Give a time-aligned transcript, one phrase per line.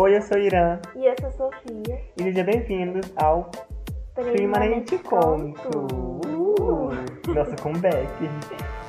[0.00, 2.00] Oi, eu sou Irã E eu sou Sofia.
[2.16, 3.50] e sejam bem-vindos ao
[4.14, 5.88] Primeiramente Conto.
[6.24, 8.08] Uh, nosso comeback.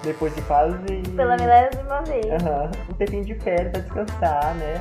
[0.03, 0.77] Depois de quase.
[1.15, 2.27] Pela milésima vez.
[2.27, 4.79] Aham, um tempinho de férias pra descansar, né?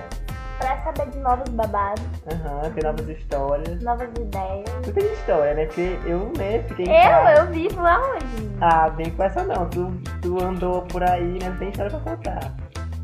[0.59, 3.83] Pra saber de novos babados, Aham, ter novas histórias.
[3.83, 4.69] novas ideias.
[4.83, 5.65] Tu tem história, né?
[5.65, 7.41] Porque eu, né, fiquei em Eu, casa.
[7.41, 8.51] eu vivo aonde?
[8.61, 9.67] Ah, bem com essa não.
[9.71, 11.49] Tu, tu andou por aí, né?
[11.49, 12.55] Não tem história pra contar.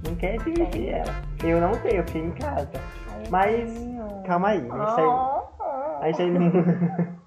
[0.07, 1.15] Não quer dividir ela.
[1.43, 2.69] Eu não tenho, eu fiquei em casa.
[3.31, 3.73] Mas,
[4.27, 4.69] calma aí.
[6.01, 6.53] A gente a indo...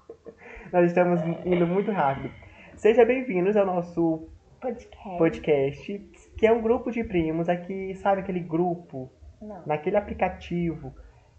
[0.72, 2.30] Nós estamos indo muito rápido.
[2.76, 4.28] Sejam bem-vindos ao nosso
[4.60, 5.18] Podcast.
[5.18, 5.98] podcast,
[6.36, 9.62] que é um grupo de primos aqui, sabe aquele grupo, Não.
[9.66, 10.92] naquele aplicativo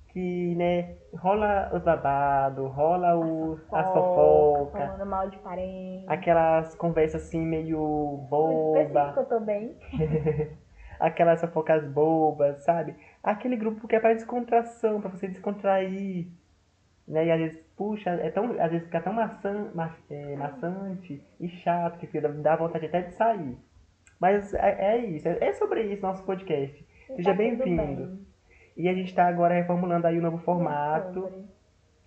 [0.07, 6.05] que, né, rola os babados, rola o, as fofocas, mal de parente.
[6.07, 9.77] aquelas conversas assim meio boba, eu tô bem.
[10.99, 12.95] aquelas fofocas bobas, sabe?
[13.23, 16.27] Aquele grupo que é para descontração, para você descontrair,
[17.07, 17.25] né?
[17.25, 21.49] E às vezes, puxa, é tão, às vezes fica tão maçã, ma, é, maçante e
[21.49, 23.57] chato que fica, dá vontade até de sair.
[24.19, 26.85] Mas é, é isso, é, é sobre isso nosso podcast.
[27.07, 28.05] Seja tá tudo bem-vindo.
[28.07, 28.25] bem.
[28.77, 31.29] E a gente tá agora reformulando aí o novo formato.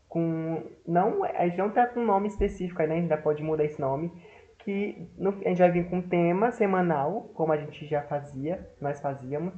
[0.08, 2.94] Com não a gente não tá com um nome específico aí, né?
[2.94, 4.12] A gente ainda pode mudar esse nome.
[4.58, 8.66] Que no- a gente vai vir com um tema semanal, como a gente já fazia,
[8.80, 9.54] nós fazíamos.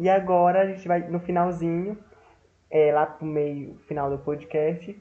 [0.00, 1.94] E agora a gente vai no finalzinho,
[2.70, 4.98] é, lá pro meio final do podcast,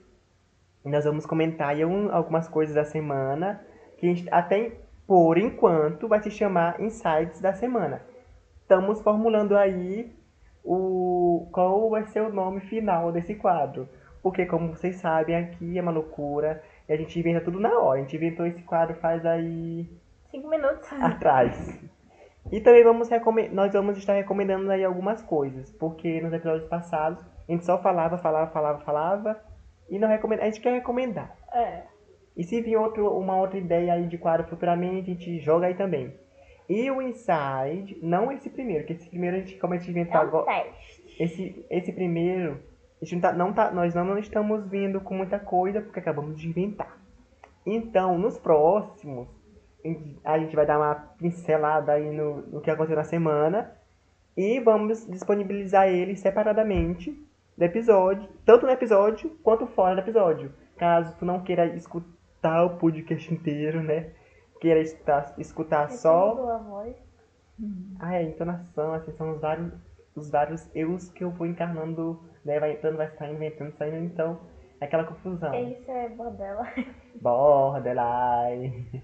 [0.83, 3.63] nós vamos comentar um- algumas coisas da semana,
[3.97, 4.73] que a gente até
[5.07, 8.01] por enquanto vai se chamar Insights da semana.
[8.61, 10.13] Estamos formulando aí
[10.65, 13.87] o qual vai ser o nome final desse quadro.
[14.21, 17.99] Porque, como vocês sabem, aqui é uma loucura e a gente inventa tudo na hora.
[17.99, 19.89] A gente inventou esse quadro faz aí
[20.29, 20.91] Cinco minutos.
[20.91, 21.79] atrás.
[22.51, 23.09] E também vamos
[23.51, 25.71] nós vamos estar recomendando aí algumas coisas.
[25.71, 29.41] Porque nos episódios passados a gente só falava, falava, falava, falava
[29.89, 30.43] e não recomenda.
[30.43, 31.35] A gente quer recomendar.
[31.53, 31.83] É.
[32.35, 35.73] E se vir outro, uma outra ideia aí de quadro futuramente, a gente joga aí
[35.73, 36.13] também.
[36.69, 40.23] E o Inside, não esse primeiro, que esse primeiro a gente começa a É inventar
[40.23, 40.45] um agora.
[40.45, 41.15] teste.
[41.19, 42.59] Esse, esse primeiro,
[43.01, 46.39] a gente não tá, não tá, nós não estamos vindo com muita coisa porque acabamos
[46.39, 46.97] de inventar.
[47.65, 49.27] Então, nos próximos,
[50.23, 53.73] a gente vai dar uma pincelada aí no, no que aconteceu na semana
[54.35, 57.11] e vamos disponibilizar ele separadamente
[57.57, 60.53] do episódio, tanto no episódio quanto fora do episódio.
[60.77, 64.11] Caso tu não queira escutar o podcast inteiro, né?
[64.61, 66.95] Queira escutar, escutar só Depende da voz.
[67.99, 69.73] ah, é, a entonação, assim, são os vários,
[70.15, 72.59] os vários eus que eu vou encarnando, né?
[72.59, 74.39] Vai entrando, vai saindo, vai entrando, saindo, então
[74.79, 75.53] é aquela confusão.
[75.53, 76.65] Isso é bordela.
[77.21, 79.03] Borderline.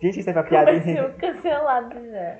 [0.00, 0.80] Gente, isso é uma piada.
[0.80, 2.38] Começou cancelado já.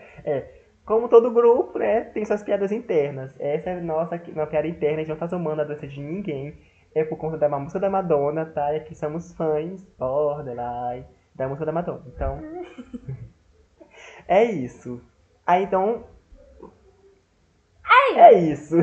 [0.84, 2.03] Como todo grupo, né?
[2.05, 3.34] Tem suas piadas internas.
[3.41, 6.56] Essa é nossa uma piada interna, a gente não tá zoando a doença de ninguém.
[6.94, 8.72] É por conta da música da Madonna, tá?
[8.72, 12.03] E aqui somos fãs, Borderline, da música da Madonna.
[12.06, 12.41] Então.
[14.28, 15.00] é isso.
[15.47, 16.05] Aí então.
[18.17, 18.77] É isso.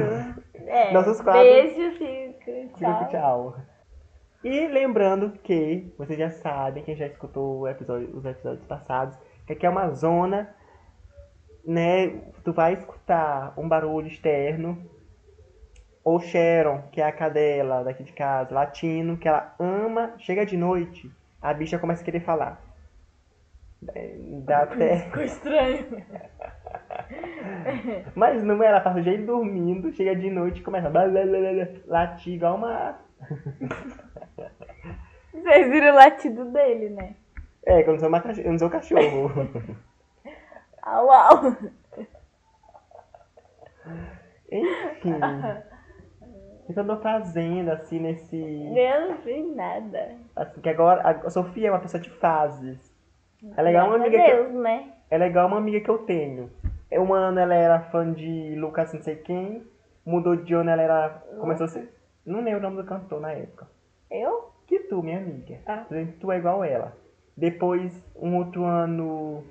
[0.65, 0.91] É.
[0.93, 2.77] Nossos quadros- Beijo, fico.
[2.77, 2.99] Tchau.
[2.99, 3.55] Fica tchau.
[4.43, 9.17] E lembrando que, vocês já sabem, quem já escutou o episódio- os episódios passados,
[9.47, 10.53] que aqui é uma zona,
[11.65, 12.09] né?
[12.43, 14.77] Tu vai escutar um barulho externo.
[16.03, 20.57] Ou Sharon, que é a cadela daqui de casa, latino, que ela ama, chega de
[20.57, 21.09] noite,
[21.41, 22.61] a bicha começa a querer falar.
[23.95, 24.15] É,
[24.45, 24.97] Dá até.
[25.07, 26.03] Ficou estranho.
[28.15, 30.91] Mas não é, ela passa o dia dormindo, chega de noite e começa a
[31.87, 32.99] latir igual uma.
[35.33, 37.15] Vocês viram o latido dele, né?
[37.65, 38.37] É, que eu não sou, uma cach...
[38.39, 39.31] eu não sou cachorro.
[40.81, 41.55] Au, au.
[44.51, 45.13] Enfim.
[46.69, 48.37] Eu tô fazendo, assim, nesse.
[48.37, 50.17] Eu não fiz nada.
[50.35, 51.01] Assim, que agora.
[51.25, 52.93] A Sofia é uma pessoa de fases.
[53.55, 54.31] É legal uma amiga a que.
[54.31, 54.93] Deus, né?
[55.09, 56.49] É legal uma amiga que eu tenho.
[56.91, 59.63] Um ano ela era fã de Lucas não sei quem.
[60.05, 61.09] Mudou de ano, ela era.
[61.39, 61.93] Começou a ser.
[62.25, 63.67] Não lembro o nome do cantor na época.
[64.09, 64.51] Eu?
[64.67, 65.59] Que tu, minha amiga.
[65.65, 65.85] Ah.
[66.19, 66.95] Tu é igual ela.
[67.35, 69.43] Depois, um outro ano,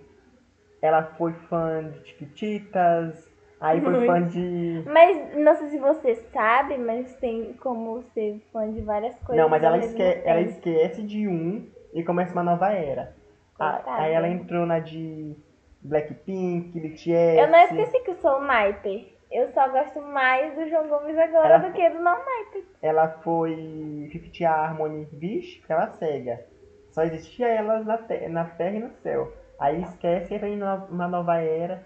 [0.80, 3.30] ela foi fã de Chiquititas.
[3.60, 4.06] Aí foi Muito.
[4.06, 4.82] fã de.
[4.86, 9.36] Mas não sei se você sabe, mas tem como ser fã de várias coisas.
[9.36, 10.02] Não, mas ela, esque...
[10.02, 11.64] ela esquece de um
[11.94, 13.14] e começa uma nova era.
[13.58, 14.02] A-.
[14.02, 15.36] Aí ela entrou na de
[15.80, 17.38] Blackpink, BTS.
[17.38, 19.06] Eu não esqueci que eu sou o Naiper.
[19.32, 22.62] Eu só gosto mais do João Gomes agora Ela- do que do não Naiper.
[22.82, 26.44] Ela foi Fifty Harmony, porque ela cega.
[26.90, 29.32] Só existia elas na, te- na terra e no céu.
[29.58, 31.82] Aí esquece e entra em uma nova era.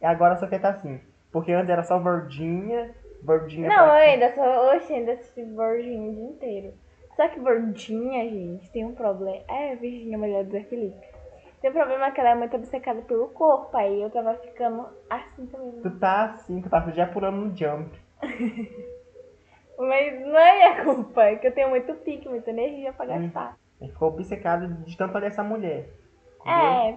[0.00, 1.00] E agora a Sofia tá assim.
[1.30, 2.90] Porque antes era só verdinha,
[3.22, 4.44] Bordinha Não, eu ainda sou.
[4.74, 6.74] Oxe, ainda assisti Bordinha o dia inteiro.
[7.14, 9.42] Só que Bordinha, gente, tem um problema.
[9.48, 11.06] É, Virginia, mulher do Zé Felipe.
[11.60, 13.76] Tem um problema que ela é muito obcecada pelo corpo.
[13.76, 15.80] Aí eu tava ficando assim também.
[15.82, 17.90] Tu tá assim, tu tá já pulando no jump.
[19.78, 23.22] Mas não é minha culpa, é que eu tenho muito pique, muita energia pra Hum.
[23.22, 23.56] gastar.
[23.80, 25.88] Ele ficou obcecado de tampa dessa mulher.
[26.44, 26.96] É,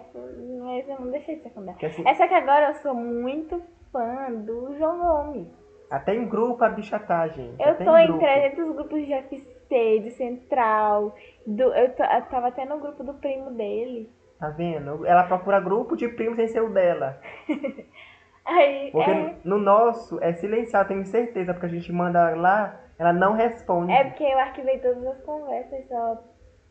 [0.63, 1.77] mas eu não deixei de ser fã dela.
[1.77, 3.61] Que assim, É só que agora eu sou muito
[3.91, 5.47] fã do João Gomes.
[5.89, 7.61] até em grupo a bicha tá, gente.
[7.61, 8.19] Eu até tô em grupo.
[8.19, 11.13] 300 grupos de FC, de Central.
[11.45, 14.09] Do, eu, tô- eu tava até no grupo do primo dele.
[14.41, 15.05] Tá vendo?
[15.05, 17.21] Ela procura grupo de primos sem ser o dela.
[18.43, 23.13] Aí, Porque é, no nosso é silenciado, tenho certeza, porque a gente manda lá, ela
[23.13, 23.91] não responde.
[23.91, 26.23] é porque eu arquivei todas as conversas, só,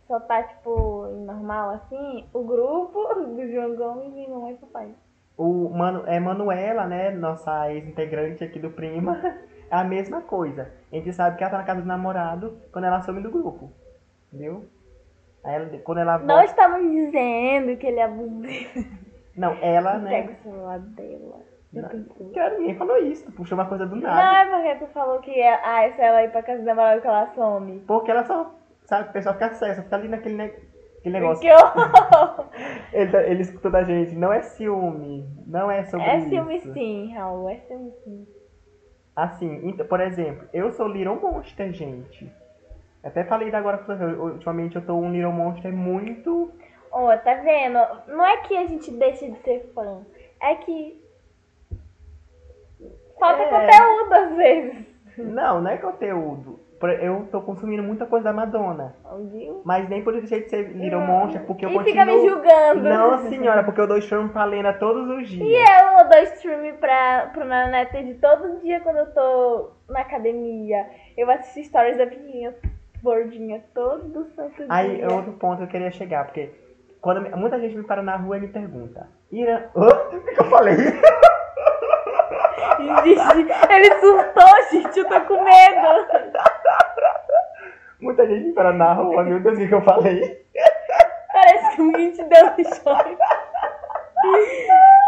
[0.09, 4.93] só tá, tipo, normal assim, o grupo do João Gomes e mamãe e papai.
[5.39, 7.13] O Manu, é Manuela, né?
[7.13, 9.17] Nossa ex-integrante aqui do Prima.
[9.71, 10.69] É a mesma coisa.
[10.91, 13.71] A gente sabe que ela tá na casa do namorado quando ela some do grupo.
[14.27, 14.65] Entendeu?
[15.45, 18.85] Ela, quando ela Não estamos dizendo que ele é abusivo.
[19.37, 20.37] Não, ela, Pega né?
[20.39, 21.41] o celular dela.
[21.73, 21.89] Não.
[22.35, 23.31] Cara, ninguém falou isso.
[23.33, 24.39] Puxou uma coisa do Não nada.
[24.39, 24.45] é
[24.75, 27.33] porque tu falou que é, ah, se ela ir pra casa do namorado que ela
[27.35, 27.81] some.
[27.87, 28.55] Porque ela só.
[28.85, 30.53] Sabe, o pessoal fica cego, fica ali naquele ne-
[31.05, 31.41] negócio.
[31.41, 32.47] Que horror!
[32.93, 34.17] Ele, tá- ele escutou da gente.
[34.17, 35.27] Não é ciúme.
[35.47, 36.29] Não é sobre É isso.
[36.29, 38.27] ciúme sim, Raul, é ciúme sim.
[39.15, 42.31] Assim, então, por exemplo, eu sou Little Monster, gente.
[43.03, 46.53] Até falei agora com você, ultimamente eu tô um Little Monster muito.
[46.93, 47.79] Ó, tá vendo?
[48.09, 50.03] Não é que a gente deixa de ser fã,
[50.43, 51.03] é que
[53.19, 53.49] falta É.
[53.49, 54.87] conteúdo às vezes.
[55.19, 56.61] Não, não é conteúdo.
[57.03, 58.95] Eu tô consumindo muita coisa da Madonna.
[59.65, 61.93] Mas nem por isso deixei de ser Little Monster, porque eu e continuo.
[61.93, 62.83] fica me julgando.
[62.89, 65.47] Não, senhora, porque eu dou stream pra Lena todos os dias.
[65.47, 70.89] E eu dou stream pra, pro neto de todo dia quando eu tô na academia.
[71.19, 72.57] Eu assisto stories da Virginia
[73.03, 75.05] Bordinha todo santo Aí dia.
[75.05, 76.51] é outro ponto que eu queria chegar, porque
[77.01, 79.71] quando muita gente me para na rua e me pergunta, Ira.
[79.77, 79.89] Hã?
[79.89, 80.77] O que que eu falei?
[82.81, 86.07] Gente, ele surtou, gente, eu tô com medo.
[88.01, 90.47] Muita gente me para na rua, meu Deus, o que que eu falei?
[91.33, 93.17] Parece que alguém te deu um choque.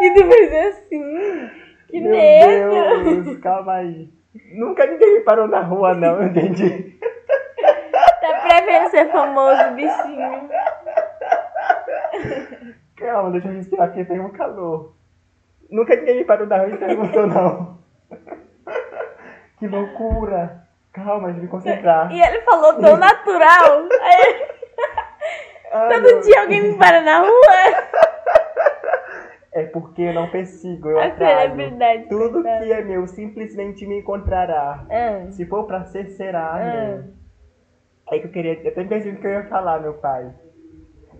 [0.03, 1.51] E tu fez assim.
[1.89, 3.23] Que Meu medo.
[3.23, 4.11] Deus, calma aí.
[4.55, 6.99] Nunca ninguém me parou na rua, não, eu entendi.
[8.93, 10.51] Ser famoso, bichinho.
[12.97, 14.93] Calma, deixa eu respirar aqui, tem um calor.
[15.71, 17.79] Nunca ninguém me parou na rua e perguntou, não.
[19.59, 20.63] Que loucura.
[20.93, 22.13] Calma, deixa eu me concentrar.
[22.13, 23.89] E ele falou tão natural.
[24.03, 24.47] Aí,
[25.73, 27.33] Ai, todo meu- dia alguém me para na rua.
[29.55, 31.41] É porque eu não persigo, eu A atraso.
[31.43, 32.09] celebridade.
[32.11, 34.85] Tudo que é meu simplesmente me encontrará.
[34.91, 37.05] Ah, Se for pra ser, será, né?
[38.13, 38.63] É que eu queria.
[38.63, 40.31] Eu até pensei o que eu ia falar, meu pai.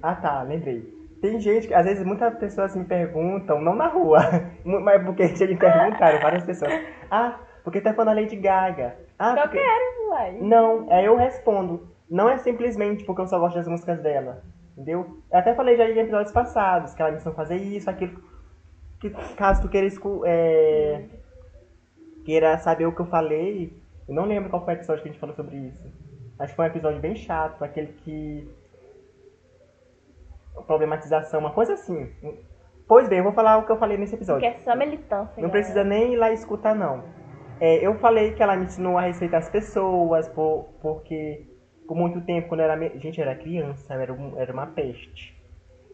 [0.03, 0.87] Ah tá, lembrei.
[1.23, 4.19] Tem gente que, às vezes, muitas pessoas me perguntam, não na rua,
[4.65, 6.73] mas porque já me perguntaram, várias pessoas.
[7.11, 8.97] Ah, porque tá falando a Lady Gaga.
[9.19, 9.59] Ah, eu porque...
[9.59, 10.39] quero, uai.
[10.41, 11.89] Não, aí eu respondo.
[12.11, 14.43] Não é simplesmente porque eu só gosto das músicas dela.
[14.73, 15.23] Entendeu?
[15.31, 18.21] Eu até falei já em episódios passados que ela me ensinou a fazer isso, aquilo.
[19.01, 19.89] Que caso tu queira,
[20.27, 21.05] é,
[22.25, 25.13] queira saber o que eu falei, eu não lembro qual foi o episódio que a
[25.13, 26.02] gente falou sobre isso.
[26.43, 28.51] Acho que foi um episódio bem chato, aquele que.
[30.67, 32.11] Problematização, uma coisa assim.
[32.87, 34.43] Pois bem, eu vou falar o que eu falei nesse episódio.
[34.49, 35.41] Porque é só militância.
[35.41, 35.51] Não galera.
[35.51, 37.05] precisa nem ir lá escutar, não.
[37.61, 41.47] É, eu falei que ela me ensinou a respeitar as pessoas, por, porque
[41.87, 42.99] por muito tempo, quando eu era.
[42.99, 45.41] Gente, eu era criança, eu era, um- era uma peste.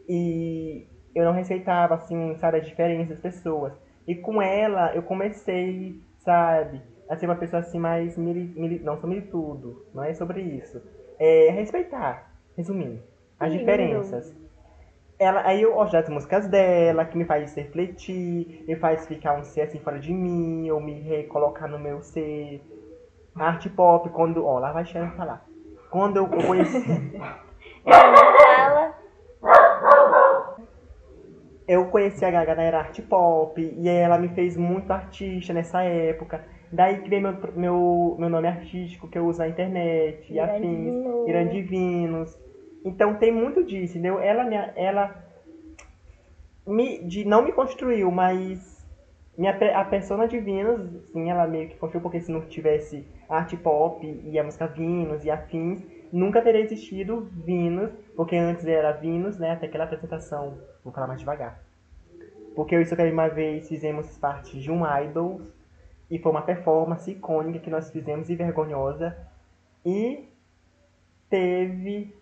[0.09, 3.73] E eu não respeitava, assim, sabe, a diferença das pessoas.
[4.07, 8.17] E com ela, eu comecei, sabe, a ser uma pessoa assim mais.
[8.17, 10.81] Mili, mili- não sobre tudo, não é sobre isso.
[11.19, 13.03] É respeitar, resumindo,
[13.39, 13.61] as Lindo.
[13.61, 14.37] diferenças.
[15.19, 19.43] Ela, aí eu gosto das músicas dela, que me faz refletir, me faz ficar um
[19.43, 22.63] ser assim fora de mim, ou me recolocar no meu ser.
[23.35, 24.47] Arte pop, quando.
[24.47, 25.45] Ó, lá vai Sharon falar.
[25.91, 26.85] Quando eu, eu conheci.
[27.85, 28.95] Fala.
[31.67, 35.83] eu conheci a Gaga na era arte pop, e ela me fez muito artista nessa
[35.83, 36.45] época.
[36.71, 41.29] Daí criei meu, meu, meu nome artístico que eu uso na internet, e Irã afins.
[41.29, 42.39] Irã Divinos.
[42.85, 44.21] Então tem muito disso, entendeu?
[44.21, 45.25] Ela, me, ela
[46.67, 48.87] me, de, não me construiu, mas
[49.37, 53.57] minha, a persona de Venus, sim, ela meio que construiu, porque se não tivesse arte
[53.57, 55.81] pop e a música Venus e afins,
[56.13, 61.21] nunca teria existido Venus, porque antes era Venus, né, até aquela apresentação, vou falar mais
[61.21, 61.63] devagar.
[62.55, 65.58] Porque eu e Socorro uma vez fizemos parte de um Idols,
[66.11, 69.17] E foi uma performance icônica que nós fizemos e vergonhosa.
[69.85, 70.29] E
[71.29, 72.15] teve.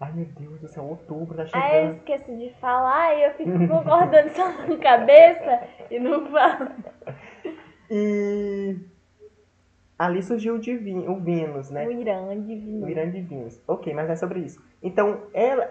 [0.00, 1.96] Ai meu Deus do céu, outubro tá Aí eu chegando.
[1.96, 6.70] esqueço de falar e eu fico concordando só na cabeça e não falo.
[7.90, 8.76] E
[9.98, 11.86] ali surgiu o, divino, o Vênus, né?
[11.86, 12.86] O Irã divino.
[12.86, 13.26] O Irã de.
[13.66, 14.62] Ok, mas é sobre isso.
[14.82, 15.70] Então, ela.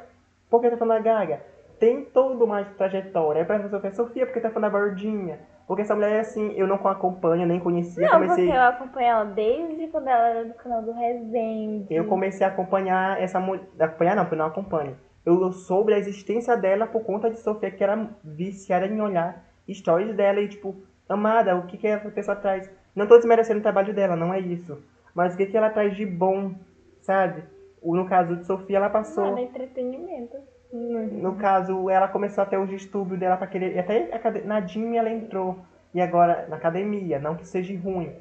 [0.50, 1.42] Por que tá falando da Gaga?
[1.80, 3.42] Tem toda uma trajetória.
[3.42, 5.40] É pra Sofia, Sofia, porque tá falando da Bordinha?
[5.68, 8.06] Porque essa mulher é assim, eu não acompanho, nem conhecia.
[8.06, 11.88] Não, comecei, porque eu acompanho ela desde quando ela era do canal do Resende.
[11.90, 13.64] eu comecei a acompanhar essa mulher.
[13.80, 14.98] Acompanhar não, porque eu não acompanho.
[15.26, 19.42] Eu soube a existência dela por conta de Sofia, que era viciada em olhar
[19.72, 20.76] stories dela e, tipo,
[21.08, 22.70] amada, o que, que a pessoa traz?
[22.94, 24.84] Não tô desmerecendo o trabalho dela, não é isso.
[25.16, 26.54] Mas o que, que ela traz de bom,
[27.02, 27.44] sabe?
[27.82, 29.26] No caso de Sofia, ela passou.
[29.26, 30.38] Nada, entretenimento.
[30.76, 33.76] No caso, ela começou a ter os distúrbios dela pra querer.
[33.76, 34.10] E até
[34.44, 35.60] na Jimmy ela entrou.
[35.94, 37.20] E agora na academia.
[37.20, 38.12] Não que seja ruim.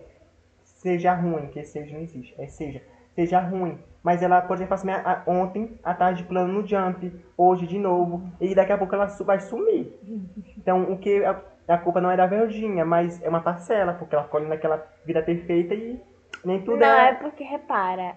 [0.62, 2.35] Seja ruim, que seja não existe.
[2.38, 2.82] É seja.
[3.14, 3.78] Seja ruim.
[4.02, 7.11] Mas ela, por exemplo, assim, a- a- ontem, à tarde pulando no jump.
[7.38, 8.23] Hoje de novo.
[8.40, 9.99] E daqui a pouco ela su- vai sumir.
[10.59, 11.25] Então, o que.
[11.25, 14.85] A, a culpa não é da Verdinha, mas é uma parcela, porque ela colhe naquela
[15.06, 15.99] vida perfeita e
[16.44, 17.14] nem tudo Não, é é.
[17.14, 18.16] porque, repara,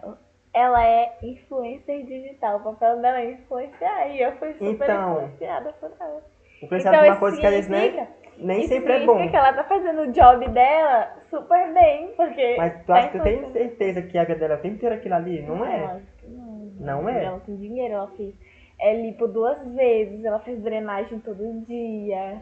[0.55, 2.57] ela é influencer digital.
[2.57, 4.07] O papel dela é influenciar.
[4.07, 6.23] E eu fui super Então, influenciada por ela.
[6.63, 8.07] Influenciada por uma coisa que vezes nem,
[8.37, 9.29] nem sempre é bom.
[9.29, 12.13] que ela tá fazendo o job dela super bem.
[12.15, 13.69] Porque Mas tu tá acha que tu tem influenciando.
[13.69, 15.41] certeza que a vida dela tem inteira aquilo ali?
[15.41, 15.81] Não é.
[15.81, 16.55] Lógico que não.
[16.79, 17.25] Não é?
[17.25, 18.33] Ela tem dinheiro, ela fez
[18.79, 22.41] é, lipo duas vezes, ela fez drenagem todo dia.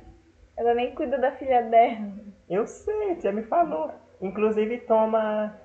[0.55, 2.11] Ela nem cuida da filha dela.
[2.47, 3.89] Eu sei, já me falou.
[4.21, 5.59] Inclusive toma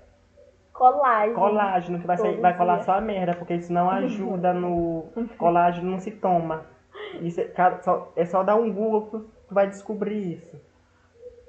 [0.78, 1.34] Colágeno.
[1.34, 5.06] colágeno, que vai, sair- vai colar só a merda, porque isso não ajuda no.
[5.36, 6.64] Colágeno não se toma.
[7.20, 10.56] Isso é, cara, só, é só dar um Google que tu, vai descobrir isso.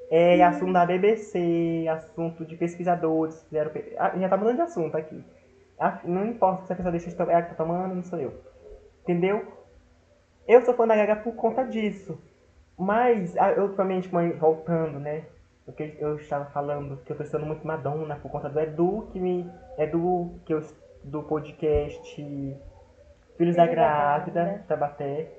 [0.09, 3.43] É assunto da BBC, assunto de pesquisadores.
[3.43, 5.23] Fizeram, ah, já tá mudando de assunto aqui.
[5.79, 8.33] Ah, Não importa se a pessoa deixa é a que tá tomando, não sou eu.
[9.03, 9.45] Entendeu?
[10.47, 12.19] Eu sou fã da Gaga por conta disso.
[12.77, 14.09] Mas, ah, eu ultimamente,
[14.39, 15.23] voltando, né?
[15.69, 19.07] O que eu estava falando, que eu tô estudando muito Madonna por conta do Edu,
[19.11, 19.47] que me.
[19.77, 20.61] Edu, que eu,
[21.03, 22.11] do podcast
[23.37, 24.65] Filhos da da Grávida.
[24.67, 25.31] Tabaté.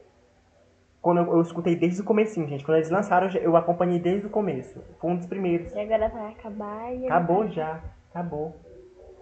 [1.03, 2.65] Quando eu, eu escutei desde o comecinho, gente.
[2.65, 4.81] Quando eles lançaram, eu eu acompanhei desde o começo.
[5.01, 5.75] Foi um dos primeiros.
[5.75, 7.81] E agora vai acabar e Acabou já.
[8.11, 8.55] Acabou.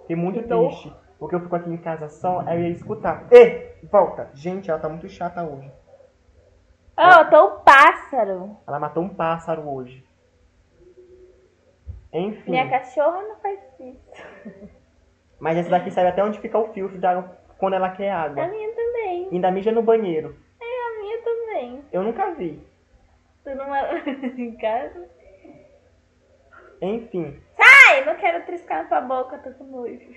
[0.02, 0.68] Fiquei muito Que dor.
[0.68, 0.92] triste.
[1.18, 3.26] Porque eu fico aqui em casa só, aí eu ia escutar.
[3.30, 4.28] Ei, volta.
[4.34, 5.72] Gente, ela tá muito chata hoje.
[6.98, 8.56] Oh, eu tô o pássaro.
[8.66, 10.06] Ela matou um pássaro hoje.
[12.12, 12.50] Enfim.
[12.50, 14.22] Minha cachorra não faz isso.
[15.38, 18.22] Mas essa daqui sabe até onde fica o filtro da água quando ela quer A
[18.22, 18.46] água.
[18.48, 19.28] minha também.
[19.30, 20.34] Ainda mija no banheiro.
[20.60, 21.84] É, a minha também.
[21.92, 22.60] Eu nunca vi.
[23.44, 24.02] Tu não é
[24.36, 25.08] em casa?
[26.80, 27.38] Enfim.
[27.58, 30.08] Ai, não quero triscar na tua boca, tô com nojo.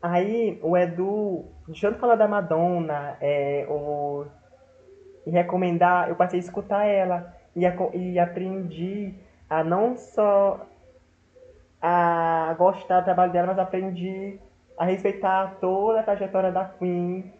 [0.00, 4.26] Aí o Edu, deixando de falar da Madonna, é, o,
[5.26, 9.14] e recomendar, eu passei a escutar ela e, a- e aprendi
[9.48, 10.66] a não só
[11.80, 14.38] a gostar do trabalho dela, mas aprendi
[14.76, 17.32] a respeitar toda a trajetória da Queen,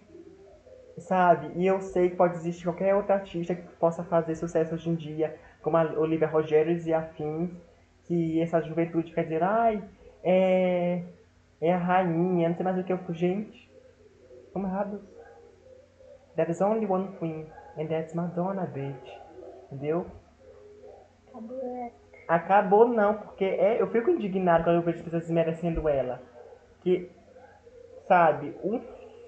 [0.98, 1.52] sabe?
[1.56, 4.94] E eu sei que pode existir qualquer outra artista que possa fazer sucesso hoje em
[4.94, 7.50] dia, como a Olivia Rogers e afins,
[8.04, 9.82] que essa juventude quer dizer, ai,
[10.24, 11.02] é,
[11.60, 13.68] é a rainha, não sei mais o que eu gente.
[14.52, 15.00] Como errado.
[16.34, 17.46] There's only one queen,
[17.76, 19.10] and that's Madonna, bitch.
[19.70, 20.06] Entendeu?
[22.28, 26.20] Acabou não, porque é, eu fico indignado quando eu vejo as pessoas desmerecendo ela.
[26.82, 27.10] Que,
[28.06, 28.80] sabe, um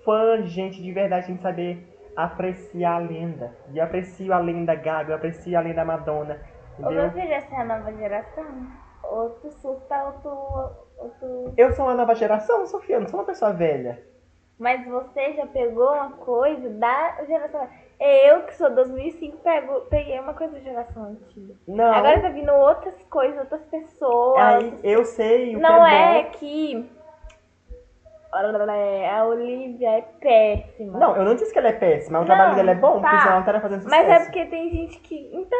[0.05, 1.87] fã, gente, de verdade tem que saber
[2.17, 3.55] apreciar a lenda.
[3.73, 6.39] E eu aprecio a lenda Gaga, eu aprecio a lenda Madonna.
[6.79, 7.23] Ô, meu Entendeu?
[7.23, 8.47] filho, essa é a nova geração.
[9.03, 10.29] Ou tu surta ou tu,
[10.99, 11.55] ou tu...
[11.57, 14.03] Eu sou uma nova geração, Sofia, eu não sou uma pessoa velha.
[14.59, 17.67] Mas você já pegou uma coisa da geração...
[18.01, 21.55] Eu, que sou 2005, pego, peguei uma coisa da geração antiga.
[21.69, 21.93] Não.
[21.93, 24.39] Agora tá vindo outras coisas, outras pessoas.
[24.41, 26.91] Aí eu sei o Não que é, é que...
[28.33, 30.99] A Olivia é péssima.
[30.99, 33.09] Não, eu não disse que ela é péssima, o Não, trabalho dela é bom, tá.
[33.09, 34.03] porque senão ela estaria fazendo sucesso.
[34.09, 35.31] Mas é porque tem gente que.
[35.35, 35.59] Então.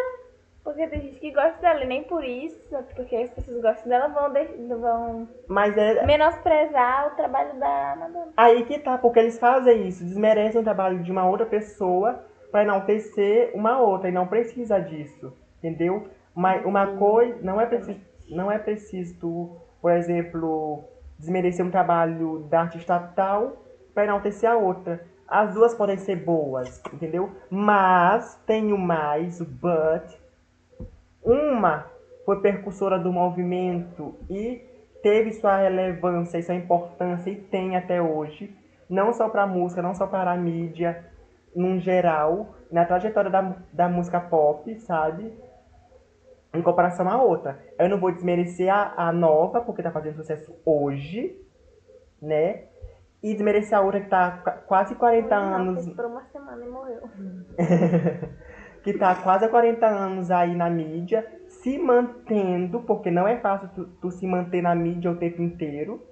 [0.63, 1.83] Porque tem gente que gosta dela.
[1.83, 2.61] E nem por isso,
[2.95, 8.33] porque as pessoas gostam dela, vão, de- vão Mas é menosprezar o trabalho da Madonna.
[8.37, 12.63] aí que tá, porque eles fazem isso, desmerecem o trabalho de uma outra pessoa pra
[12.63, 16.09] enaltecer uma outra, e não precisa disso, entendeu?
[16.35, 20.85] Mas uma coisa, não é preciso, não é preciso tu, por exemplo,
[21.19, 23.57] desmerecer um trabalho da artista tal
[23.95, 25.05] pra enaltecer a outra.
[25.27, 27.31] As duas podem ser boas, entendeu?
[27.49, 30.19] Mas tem o mais, o but,
[31.23, 31.87] Uma
[32.25, 34.63] foi percussora do movimento e
[35.03, 38.55] teve sua relevância e sua importância e tem até hoje,
[38.89, 41.05] não só para a música, não só para a mídia,
[41.55, 45.33] num geral, na trajetória da, da música pop, sabe?
[46.53, 47.59] Em comparação à outra.
[47.79, 51.37] Eu não vou desmerecer a, a nova, porque tá fazendo sucesso hoje,
[52.21, 52.65] né?
[53.23, 54.31] E desmerecer a outra que tá
[54.67, 55.89] quase 40 não, anos.
[55.91, 57.03] Por uma semana e morreu.
[58.83, 63.85] que tá quase 40 anos aí na mídia, se mantendo, porque não é fácil tu,
[64.01, 66.03] tu se manter na mídia o tempo inteiro.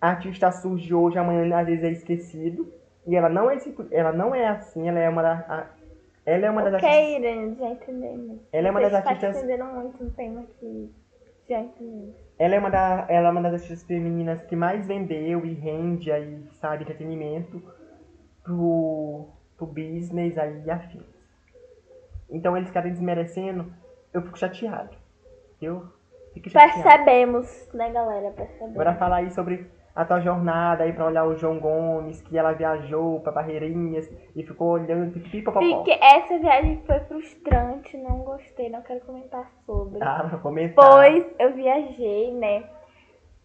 [0.00, 2.72] A artista surge hoje, amanhã às vezes é esquecido.
[3.10, 3.58] E ela não é,
[3.90, 5.66] ela não é assim, ela é uma das.
[6.24, 7.18] Ela é uma das okay, artistas.
[7.18, 8.40] Irene, já entendemos.
[8.52, 9.36] Ela é uma das artistas.
[9.36, 10.94] Entendendo muito um tema que
[11.48, 12.14] já entendemos.
[12.38, 16.12] Ela é uma, da, ela é uma das artistas femininas que mais vendeu e rende
[16.12, 17.60] aí, sabe, entretenimento
[18.44, 19.26] pro,
[19.56, 21.02] pro business aí e afins.
[22.30, 23.72] Então eles ficarem desmerecendo,
[24.14, 24.96] eu fico chateado.
[25.60, 25.84] Eu
[26.32, 26.80] fico chateado.
[26.80, 28.30] Percebemos, né, galera?
[28.30, 28.70] Percebemos.
[28.70, 32.52] Agora falar aí sobre a tua jornada aí pra olhar o João Gomes, que ela
[32.52, 35.76] viajou pra Barreirinhas e ficou olhando pipipopopó.
[35.76, 40.02] Porque essa viagem foi frustrante, não gostei, não quero comentar sobre.
[40.02, 40.84] Ah, vou comentar.
[40.84, 42.64] Pois eu viajei, né?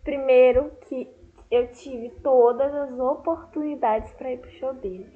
[0.03, 1.09] Primeiro que
[1.49, 5.07] eu tive todas as oportunidades pra ir pro show dele.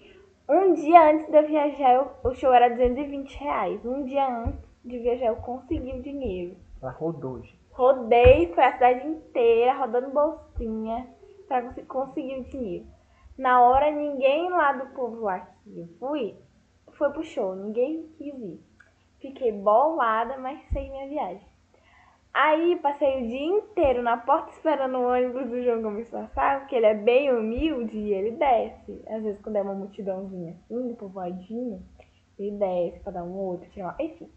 [0.49, 3.85] Um dia antes de eu viajar, eu, o show era 220 reais.
[3.85, 6.57] Um dia antes de viajar, eu consegui o dinheiro.
[6.81, 7.59] Ela rodou, gente.
[7.71, 11.07] Rodei, foi a cidade inteira, rodando bolsinha,
[11.49, 12.87] pra conseguir- o dinheiro.
[13.37, 16.35] Na hora, ninguém lá do povo lá que eu fui,
[16.93, 18.61] foi pro show, ninguém quis ir.
[19.19, 21.47] Fiquei bolada, mas sei minha viagem.
[22.33, 26.75] Aí, passei o dia inteiro na porta esperando o ônibus do João Gomes passar, porque
[26.75, 29.01] ele é bem humilde e ele desce.
[29.07, 31.83] Às vezes, quando é uma multidãozinha assim, povoadinho,
[32.37, 33.95] ele desce pra dar um outro, tirar uma...
[33.99, 34.29] Enfim.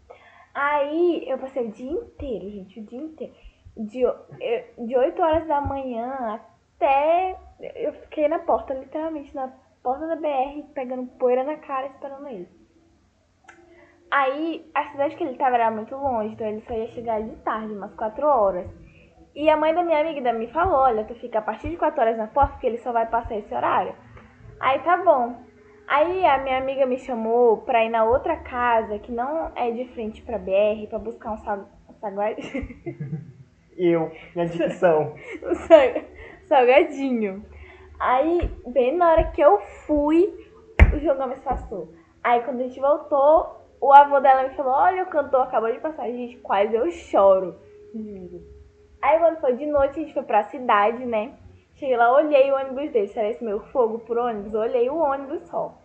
[0.53, 3.33] Aí, eu passei o dia inteiro, gente, o dia inteiro.
[3.77, 4.01] De,
[4.85, 6.41] de 8 horas da manhã
[6.83, 7.37] até...
[7.75, 12.49] Eu fiquei na porta, literalmente, na porta da BR, pegando poeira na cara, esperando ele.
[14.11, 17.35] Aí, a cidade que ele tava era muito longe, então ele só ia chegar de
[17.37, 18.69] tarde, umas 4 horas.
[19.33, 21.99] E a mãe da minha amiga me falou, olha, tu fica a partir de 4
[21.99, 23.95] horas na porta, porque ele só vai passar esse horário.
[24.59, 25.41] Aí tá bom.
[25.87, 29.85] Aí a minha amiga me chamou pra ir na outra casa, que não é de
[29.93, 31.69] frente pra BR, pra buscar um sal...
[31.89, 33.33] um salgadinho.
[33.75, 35.15] Eu, minha dicção.
[35.43, 35.55] um
[36.47, 37.43] salgadinho.
[37.99, 40.33] Aí, bem na hora que eu fui,
[40.93, 41.93] o João Gomes passou.
[42.23, 45.79] Aí quando a gente voltou, o avô dela me falou, olha, o cantor acabou de
[45.79, 46.07] passar.
[46.07, 47.55] Gente, quase eu choro.
[47.93, 48.41] Juro.
[49.01, 51.33] Aí quando foi de noite, a gente foi pra cidade, né?
[51.75, 53.07] Cheguei lá, olhei o ônibus dele.
[53.07, 54.53] Será esse meu fogo por ônibus?
[54.53, 55.77] Olhei o ônibus só.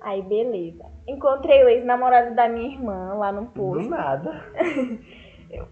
[0.00, 0.84] Aí, beleza.
[1.08, 3.88] Encontrei o ex-namorado da minha irmã lá no Do posto.
[3.88, 4.44] nada.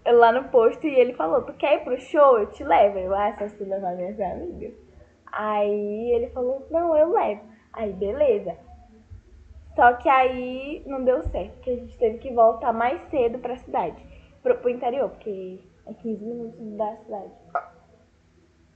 [0.05, 2.39] Lá no posto e ele falou, tu quer ir pro show?
[2.39, 2.99] Eu te levo.
[2.99, 4.73] Eu, ah, só se tu levar minhas amigas.
[5.31, 7.41] Aí ele falou, não, eu levo.
[7.73, 8.55] Aí, beleza.
[9.75, 13.57] Só que aí não deu certo, porque a gente teve que voltar mais cedo pra
[13.57, 13.97] cidade.
[14.43, 17.31] Pro, pro interior, porque é 15 minutos da cidade.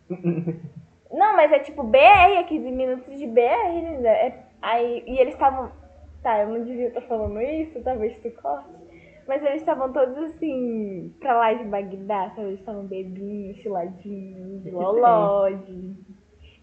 [1.12, 4.28] Não, mas é tipo BR, é 15 minutos de BR, né?
[4.28, 5.72] É, aí, e eles estavam.
[6.22, 8.76] Tá, eu não devia estar falando isso, talvez tu corte.
[9.27, 12.47] Mas eles estavam todos assim, pra lá de Bagdá, sabe?
[12.47, 15.95] Eles estavam bebinhos, chiladinhos, loló, de...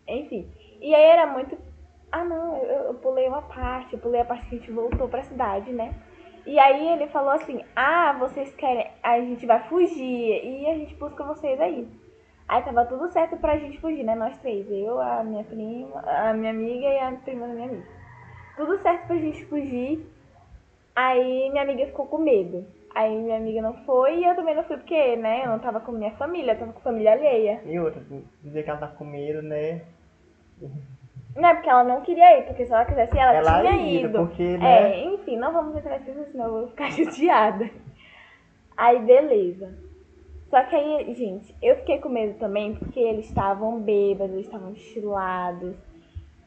[0.09, 0.48] Enfim.
[0.81, 1.57] E aí era muito.
[2.11, 5.09] Ah, não, eu, eu pulei uma parte, eu pulei a parte que a gente voltou
[5.09, 5.94] pra cidade, né?
[6.46, 8.90] E aí ele falou assim: Ah, vocês querem.
[9.03, 11.88] A gente vai fugir e a gente busca vocês aí.
[12.46, 14.14] Aí tava tudo certo pra gente fugir, né?
[14.14, 14.70] Nós três.
[14.70, 17.87] Eu, a minha prima, a minha amiga e a prima da minha amiga.
[18.57, 20.07] Tudo certo pra gente fugir.
[20.95, 22.65] Aí minha amiga ficou com medo.
[22.95, 25.43] Aí minha amiga não foi e eu também não fui porque, né?
[25.45, 27.61] Eu não tava com minha família, eu tava com família alheia.
[27.67, 28.01] E outra,
[28.43, 29.83] dizer que ela tá com medo, né?
[31.35, 33.77] Não é porque ela não queria ir, porque se ela quisesse ir, ela, Ela tinha
[33.77, 34.19] ia, ido.
[34.19, 34.93] porque, né?
[35.01, 37.69] É, enfim, não vamos entrar nisso, senão eu vou ficar chateada.
[38.77, 39.75] Aí, beleza.
[40.49, 44.77] Só que aí, gente, eu fiquei com medo também, porque eles estavam bêbados, eles estavam
[44.77, 45.75] chilados.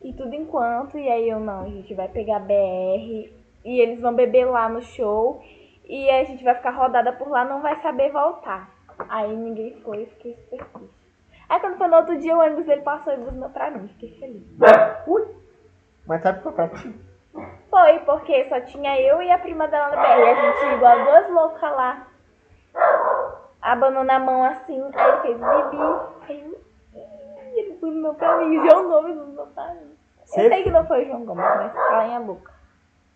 [0.01, 3.29] E tudo enquanto, e aí eu, não, a gente vai pegar BR,
[3.67, 5.43] e eles vão beber lá no show,
[5.83, 8.69] e a gente vai ficar rodada por lá, não vai saber voltar.
[9.09, 10.95] Aí ninguém foi, eu fiquei super triste.
[11.49, 14.17] Aí quando foi no outro dia, o ônibus dele passou e buzinou pra mim, fiquei
[14.19, 14.43] feliz.
[15.05, 15.27] Ui!
[16.07, 16.93] Mas sabe pra ti?
[17.69, 20.19] Foi, porque só tinha eu e a prima dela na BR.
[20.19, 22.07] E a gente igual duas loucas lá.
[23.61, 24.81] Abanando a mão assim.
[24.93, 25.77] Aí ele fez bibi.
[26.27, 26.55] Aí
[27.55, 28.67] ele buzinou pra mim.
[28.67, 29.97] João Gomes buzinou pra mim.
[30.21, 32.56] Eu sei que não foi o João Gomes, mas cala a boca.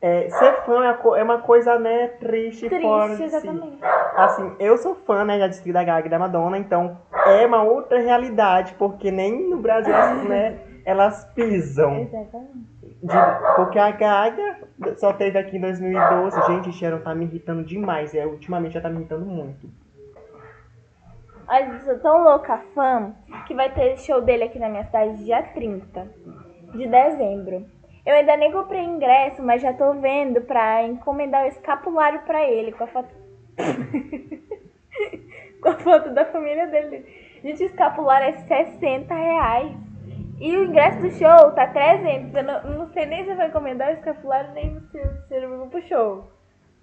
[0.02, 3.48] É, ser fã é é uma coisa, né, triste, fora Triste, de si.
[3.48, 3.78] exatamente.
[4.16, 7.62] Assim, eu sou fã, né, já disse da Gaga e da Madonna, então é uma
[7.62, 9.94] outra realidade, porque nem no Brasil,
[10.28, 12.00] né, elas pisam.
[12.00, 12.72] Exatamente.
[13.04, 14.58] De- porque a Gaga
[14.96, 16.42] só teve aqui em 2012.
[16.48, 18.14] Gente, Sharon tá me irritando demais.
[18.14, 19.68] É, ultimamente já tá me irritando muito.
[21.50, 23.12] Eu sou tão louca fã
[23.48, 26.08] que vai ter show dele aqui na minha cidade dia 30
[26.74, 27.66] de dezembro.
[28.06, 32.72] Eu ainda nem comprei ingresso, mas já tô vendo pra encomendar o escapulário pra ele
[32.72, 33.14] com a foto.
[35.62, 37.06] com a foto da família dele.
[37.44, 39.72] Gente, o escapulário é 60 reais.
[40.40, 42.34] E o ingresso do show tá 300.
[42.34, 45.68] Eu não, não sei nem se eu vou encomendar o escapulário, nem se, eu vou
[45.68, 46.32] pro show.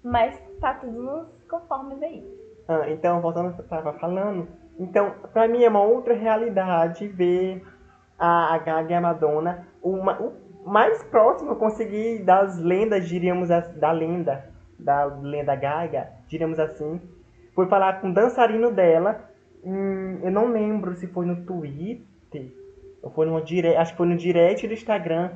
[0.01, 2.23] Mas tá tudo nos conformes aí.
[2.69, 4.47] Ah, então, voltando ao que eu tava falando.
[4.79, 7.61] Então, pra mim é uma outra realidade ver
[8.17, 9.67] a, a Gaga e a Madonna.
[9.83, 14.45] Uma, o mais próximo eu consegui das lendas, diríamos, as- da lenda,
[14.77, 16.99] da lenda Gaga, diríamos assim,
[17.53, 19.29] foi falar com o dançarino dela.
[19.63, 22.53] Hum, eu não lembro se foi no Twitter,
[23.01, 25.31] ou foi no direct, acho que foi no direct do Instagram,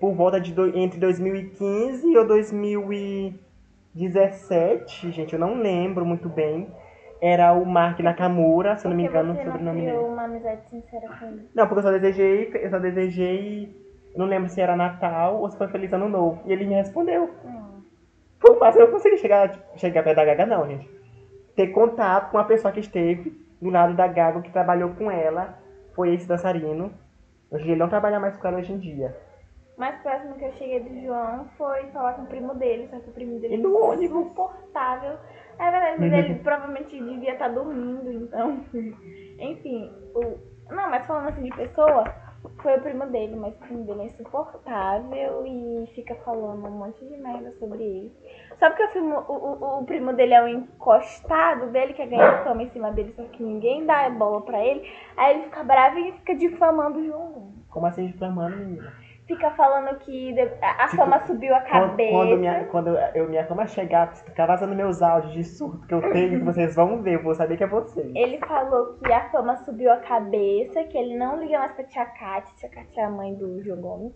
[0.00, 2.26] por volta de do- entre 2015 ou
[3.94, 6.68] 2017, gente, eu não lembro muito bem.
[7.20, 9.96] Era o Mark Nakamura, se eu não me engano, o sobrenome dele.
[9.96, 11.48] uma amizade sincera com ele.
[11.54, 13.76] Não, porque eu só desejei, eu só desejei,
[14.14, 16.42] eu não lembro se era Natal ou se foi Feliz Ano Novo.
[16.46, 17.30] E ele me respondeu.
[17.44, 17.82] Hum.
[18.38, 20.90] Foi fácil, eu não consegui chegar, chegar perto da Gaga, não, gente.
[21.54, 25.58] Ter contato com a pessoa que esteve do lado da Gaga, que trabalhou com ela,
[25.94, 26.92] foi esse dançarino.
[27.50, 29.16] Hoje ele não trabalha mais com ela hoje em dia.
[29.76, 33.08] Mais próximo que eu cheguei do João foi falar com o primo dele, só que
[33.08, 34.04] o primo dele no é ônibus?
[34.04, 35.18] insuportável.
[35.58, 38.64] É verdade, mas ele provavelmente devia estar dormindo, então.
[39.38, 40.38] Enfim, o.
[40.70, 42.04] Não, mas falando assim de pessoa,
[42.60, 47.04] foi o primo dele, mas o primo dele é insuportável e fica falando um monte
[47.04, 48.12] de merda sobre ele.
[48.58, 52.44] Só porque o primo, o, o, o primo dele é um encostado dele, quer ganhar
[52.44, 55.98] fama em cima dele, só que ninguém dá bola pra ele, aí ele fica bravo
[55.98, 57.66] e fica difamando o João Gomes.
[57.68, 58.92] Como assim difamando, menina?
[59.32, 62.12] Fica falando que a Tipo, fama subiu a cabeça.
[62.12, 66.12] quando, minha, quando eu, minha fama chegar, ficar vazando meus áudios de surto que eu
[66.12, 68.12] tenho, que vocês vão ver, eu vou saber que é vocês.
[68.14, 72.04] Ele falou que a fama subiu a cabeça, que ele não liga mais pra tia
[72.04, 74.12] Kátia, tia Kátia é a mãe do João Gomes.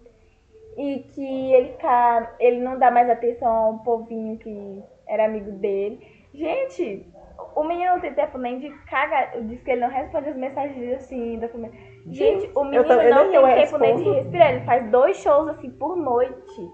[0.76, 5.50] E que ele, tá, ele não dá mais atenção a um povinho que era amigo
[5.52, 5.98] dele.
[6.34, 7.06] Gente,
[7.54, 9.40] o menino não tem tempo nem de cagar.
[9.40, 11.74] Diz que ele não responde as mensagens assim da família.
[12.10, 14.50] Gente, o menino também- não nem tem eu tempo nem de respirar.
[14.54, 16.70] Ele faz dois shows assim por noite.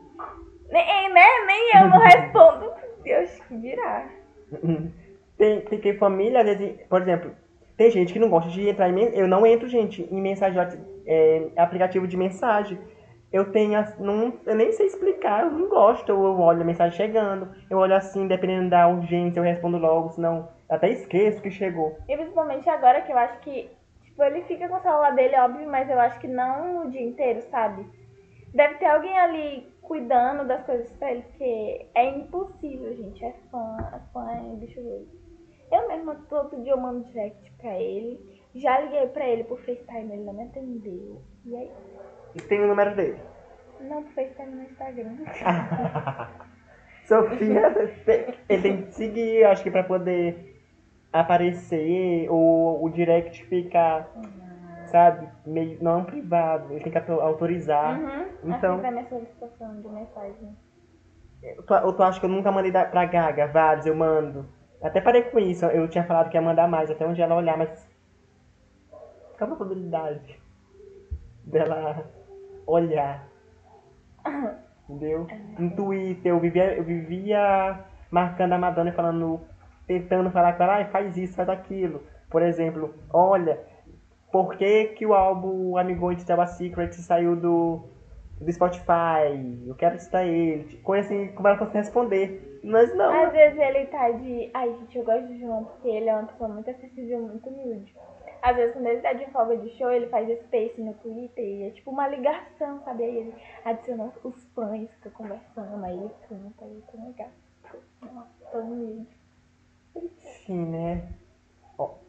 [0.71, 1.25] Nem, né?
[1.47, 2.71] nem eu não respondo.
[3.03, 4.07] Deus que dirá.
[5.39, 7.33] Tem, tem que família, às vezes, por exemplo,
[7.77, 9.03] tem gente que não gosta de entrar em.
[9.15, 10.61] Eu não entro, gente, em mensagem,
[11.07, 12.79] é, aplicativo de mensagem.
[13.33, 13.77] Eu tenho.
[13.79, 16.09] as- Não, eu nem sei explicar, eu não gosto.
[16.11, 20.11] Eu, eu olho a mensagem chegando, eu olho assim, dependendo da urgência, eu respondo logo,
[20.11, 21.97] senão eu até esqueço que chegou.
[22.09, 23.69] E principalmente agora que eu acho que,
[24.13, 27.03] tipo, ele fica com o celular dele, óbvio, mas eu acho que não o dia
[27.03, 27.87] inteiro, sabe?
[28.55, 33.25] Deve ter alguém ali cuidando das coisas pra ele, porque é impossível, gente.
[33.25, 35.09] É fã, é fã, é bicho doido.
[35.73, 38.21] Eu mesma, todo dia eu mando direct pra ele.
[38.55, 41.23] Já liguei pra ele por FaceTime, ele não me atendeu.
[41.47, 41.71] E aí?
[42.35, 43.19] E tem o número dele.
[43.81, 45.17] Não, por FaceTime no Instagram.
[47.07, 47.73] Sofia,
[48.49, 50.52] ele tem que seguir, acho que pra poder
[51.13, 54.09] aparecer, ou o direct ficar,
[54.87, 57.99] sabe, meio não privado, ele tem que auto- autorizar.
[58.01, 58.27] Uhum.
[58.45, 60.57] Então- Aceita a minha solicitação de mensagem.
[61.67, 63.49] Tu, ou tu acha que eu nunca mandei pra Gaga?
[63.49, 64.47] Vários, eu mando.
[64.81, 67.57] Até parei com isso, eu tinha falado que ia mandar mais, até onde ela olhar,
[67.59, 67.89] mas.
[69.39, 70.41] Qual a probabilidade
[71.45, 72.05] dela
[72.67, 73.27] olhar?
[74.89, 75.27] Entendeu?
[75.59, 79.41] No Twitter, eu vivia, eu vivia marcando a Madonna e falando,
[80.01, 82.03] tentando falar com ela, ai, faz isso, faz aquilo.
[82.31, 83.61] Por exemplo, olha,
[84.31, 87.85] por que, que o álbum Amigo de Tell a Secret saiu do,
[88.41, 89.37] do Spotify?
[89.67, 90.79] Eu quero citar ele.
[90.79, 92.61] Coisa assim, como ela fosse responder.
[92.65, 93.13] Mas não.
[93.25, 94.51] Às vezes ele tá de.
[94.55, 97.95] Ai, gente, eu gosto do João porque ele é uma pessoa muito acessível, muito humilde.
[98.41, 101.63] Às vezes, quando ele tá de folga de show, ele faz space no Twitter e
[101.65, 103.05] é tipo uma ligação, sabe?
[103.05, 107.29] Aí ele adiciona os fãs, fica conversando, aí ele canta, aí é legal.
[108.03, 109.22] Nossa, tão humilde.
[110.45, 111.09] Sim, né?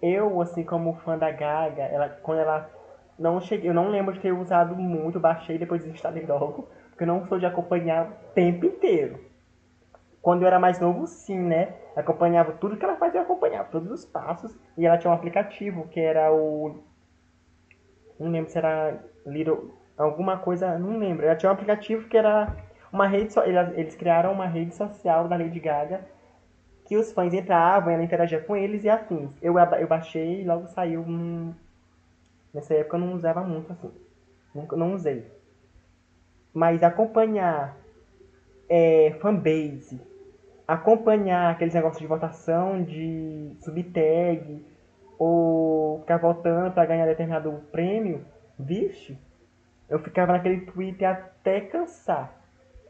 [0.02, 2.69] Eu, assim, como fã da Gaga, ela, quando ela
[3.17, 7.08] não cheguei, eu não lembro de ter usado muito, baixei depois desinstalei logo, porque eu
[7.08, 9.19] não sou de acompanhar o tempo inteiro.
[10.22, 11.74] Quando eu era mais novo, sim, né?
[11.96, 14.56] Acompanhava tudo que ela fazia, eu acompanhava todos os passos.
[14.78, 16.82] E ela tinha um aplicativo que era o.
[18.17, 19.74] Não lembro se era Little.
[19.98, 20.80] Alguma coisa.
[20.80, 21.26] Não lembro.
[21.26, 22.56] Ela tinha um aplicativo que era
[22.91, 23.41] uma rede so...
[23.41, 26.12] eles criaram uma rede social da Lady Gaga
[26.93, 29.32] que os fãs entravam, ela interagia com eles e afins.
[29.41, 31.01] Eu, eu baixei e logo saiu.
[31.01, 31.51] Hum...
[32.53, 33.91] Nessa época eu não usava muito assim.
[34.53, 35.25] Nunca não usei.
[36.53, 37.75] Mas acompanhar
[38.69, 39.99] é, fanbase,
[40.67, 44.63] acompanhar aqueles negócios de votação de subtag
[45.17, 48.23] ou ficar votando para ganhar determinado prêmio,
[48.60, 49.17] vixe,
[49.89, 52.42] eu ficava naquele Twitter até cansar.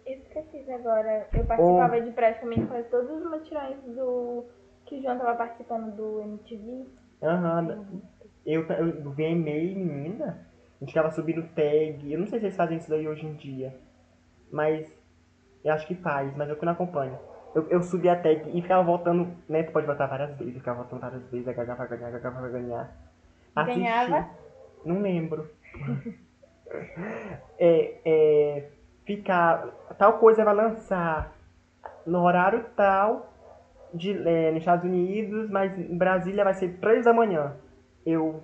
[0.03, 1.27] Fiz agora.
[1.33, 2.01] Eu participava ou...
[2.01, 4.45] de praticamente quase todos os mutirões do.
[4.85, 6.85] que o João tava participando do MTV.
[7.21, 7.67] Aham.
[7.69, 8.01] Uhum.
[8.45, 10.45] Eu, eu, VMA, menina,
[10.81, 12.11] a gente tava subindo tag.
[12.11, 13.73] Eu não sei se eles fazem isso daí hoje em dia.
[14.51, 14.91] Mas
[15.63, 17.17] eu acho que faz, mas eu que não acompanho.
[17.55, 19.63] Eu, eu subi a tag e ficava voltando, né?
[19.63, 22.29] Tu pode votar várias vezes, ficava voltando várias vezes, a Gaga vai ganhar, a Gaga
[22.41, 22.97] vai ganhar.
[23.55, 24.29] Assisti, Ganhava?
[24.83, 25.49] Não lembro.
[27.57, 28.69] é, é,
[29.05, 29.67] ficar.
[29.97, 31.33] Tal coisa vai lançar
[32.05, 33.31] no horário tal
[33.93, 37.55] de, é, nos Estados Unidos, mas em Brasília vai ser 3 da manhã.
[38.05, 38.41] Eu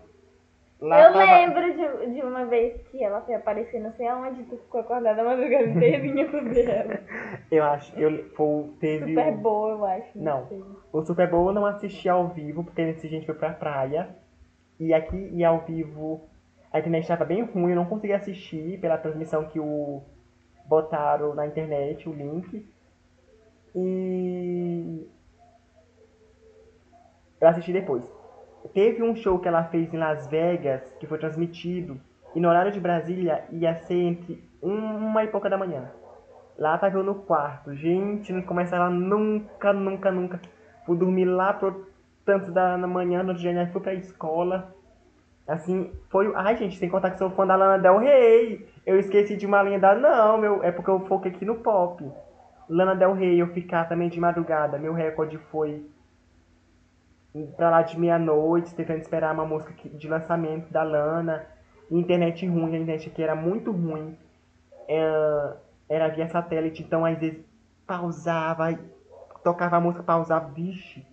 [0.81, 1.25] Lá eu tava...
[1.25, 5.21] lembro de, de uma vez que ela foi aparecer não sei aonde, tu ficou acordada
[5.21, 6.99] a madrugada inteirinha ver ela.
[7.51, 9.07] Eu acho, eu foi, teve...
[9.07, 10.17] Super Bowl, eu acho.
[10.17, 13.51] Não, não o Super Bowl eu não assisti ao vivo, porque nesse gente foi pra
[13.51, 14.15] praia.
[14.79, 16.29] E aqui, e ao vivo,
[16.71, 20.01] a internet estava bem ruim, eu não consegui assistir pela transmissão que o
[20.69, 22.65] botaram na internet, o link.
[23.75, 25.07] E...
[27.41, 28.03] Eu assisti depois.
[28.73, 31.99] Teve um show que ela fez em Las Vegas, que foi transmitido,
[32.35, 35.89] e no horário de Brasília ia ser entre uma e pouca da manhã.
[36.57, 37.73] Lá tava eu no quarto.
[37.73, 40.41] Gente, não começava nunca, nunca, nunca.
[40.85, 41.87] Fui dormir lá pro
[42.25, 44.75] tanto da manhã, no dia fui pra escola.
[45.49, 46.31] Assim, foi.
[46.35, 48.67] Ai, gente, que contar que sou fã da Lana Del Rey.
[48.85, 49.95] Eu esqueci de uma linha da.
[49.95, 50.63] Não, meu.
[50.63, 52.07] É porque eu foquei aqui no pop.
[52.69, 54.77] Lana Del Rey, eu ficar também de madrugada.
[54.77, 55.89] Meu recorde foi
[57.55, 61.45] pra lá de meia-noite, tentando esperar uma música de lançamento da Lana.
[61.89, 64.15] Internet ruim, a internet aqui era muito ruim.
[64.87, 65.53] É,
[65.89, 67.43] era via satélite, então às vezes
[67.87, 68.77] pausava,
[69.43, 71.03] tocava a música, pausava, vixe.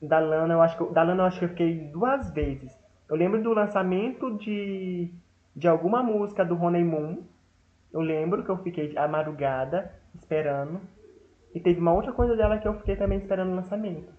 [0.00, 2.77] Da Lana, eu acho que, da Lana eu acho que eu fiquei duas vezes.
[3.08, 5.10] Eu lembro do lançamento de,
[5.56, 7.22] de alguma música do Rony Moon.
[7.92, 10.80] Eu lembro que eu fiquei a madrugada esperando.
[11.54, 14.12] E teve uma outra coisa dela que eu fiquei também esperando o lançamento.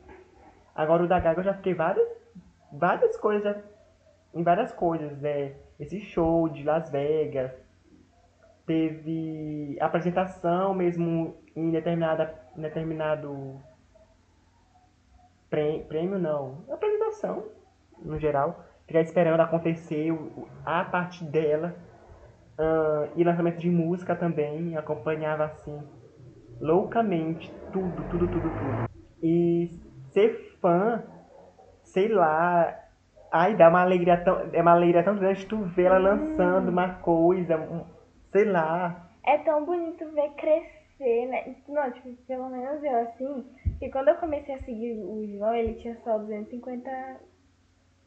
[0.74, 2.08] Agora o da Gaga eu já fiquei várias,
[2.72, 3.58] várias coisas,
[4.34, 5.54] em várias coisas, né?
[5.80, 7.52] Esse show de Las Vegas,
[8.70, 13.60] teve apresentação mesmo em determinada, em determinado
[15.50, 17.46] prêmio, não, apresentação,
[18.00, 18.64] no geral.
[18.90, 20.12] Ficar esperando acontecer
[20.66, 21.76] a parte dela.
[22.58, 25.80] Uh, e lançamento de música também, acompanhava assim,
[26.60, 28.90] loucamente, tudo, tudo, tudo, tudo.
[29.22, 29.70] E
[30.12, 31.04] ser fã,
[31.84, 32.80] sei lá.
[33.32, 34.50] Ai, dá uma alegria tão.
[34.52, 37.86] É uma alegria tão grande tu ver ela lançando uma coisa, um,
[38.32, 39.08] sei lá.
[39.24, 41.56] É tão bonito ver crescer, né?
[41.68, 43.46] Não, tipo, pelo menos eu assim,
[43.78, 47.29] que quando eu comecei a seguir o João, ele tinha só 250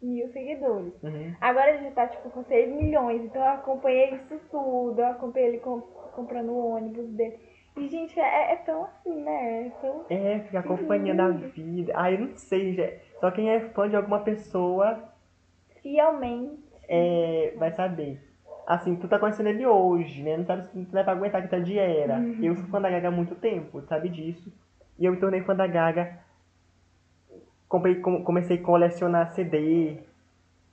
[0.02, 0.92] mil seguidores.
[1.02, 1.34] Uhum.
[1.40, 3.22] Agora ele já tá, tipo, com 6 milhões.
[3.22, 5.00] Então eu acompanhei isso tudo.
[5.00, 7.38] Eu acompanhei ele comprando o ônibus dele.
[7.76, 9.66] E, gente, é, é tão assim, né?
[9.66, 11.92] É, tão é ficar acompanhando a vida.
[11.96, 12.90] Ah, eu não sei, já.
[13.18, 15.02] Só quem é fã de alguma pessoa.
[15.82, 16.62] Fielmente.
[16.88, 18.20] É, vai saber.
[18.66, 20.36] Assim, tu tá conhecendo ele hoje, né?
[20.36, 22.18] Não sabe se tu vai aguentar que tá de era.
[22.18, 22.38] Uhum.
[22.42, 24.52] Eu sou fã da Gaga há muito tempo, sabe disso.
[24.98, 26.18] E eu me tornei fã da Gaga.
[27.72, 29.96] Comprei, comecei a colecionar CD,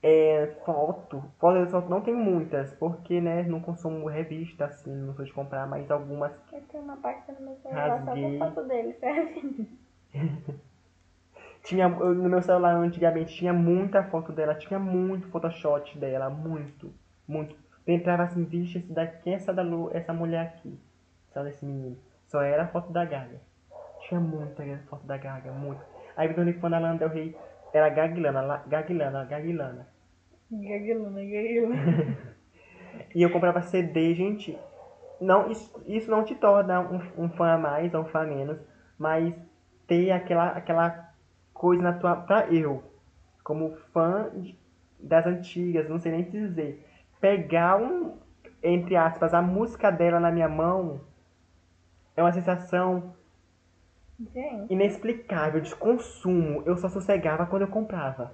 [0.02, 1.24] é, foto.
[1.38, 5.32] Fotos de foto não tem muitas, porque, né, não consumo revista, assim, não sou de
[5.32, 6.30] comprar, mas algumas.
[6.52, 9.66] Eu tenho uma parte no meu celular só com foto dele, serve?
[11.64, 16.92] tinha, no meu celular antigamente tinha muita foto dela, tinha muito Photoshop dela, muito,
[17.26, 17.56] muito.
[17.86, 20.78] Eu entrava assim, vixe, esse daqui, essa, da, essa mulher aqui,
[21.32, 21.96] só desse menino.
[22.26, 23.40] Só era foto da Gaga.
[24.00, 25.80] Tinha muita foto da Gaga, muito.
[26.20, 27.34] Aí quando quando a Lana Del Rey
[27.72, 29.88] era Gaguilana, Gaguilana, Gaguilana.
[30.50, 32.18] Gaguilana, Gaguilana.
[33.14, 34.58] e eu comprava CD, gente.
[35.18, 38.26] Não, isso, isso não te torna um, um fã a mais ou um fã a
[38.26, 38.58] menos,
[38.98, 39.34] mas
[39.86, 41.10] ter aquela, aquela
[41.54, 42.14] coisa na tua.
[42.16, 42.84] Pra eu,
[43.42, 44.54] como fã de,
[44.98, 46.86] das antigas, não sei nem dizer,
[47.18, 48.18] pegar um,
[48.62, 51.00] entre aspas, a música dela na minha mão
[52.14, 53.14] é uma sensação
[54.34, 54.72] Gente.
[54.72, 56.62] Inexplicável, de consumo.
[56.66, 58.32] Eu só sossegava quando eu comprava.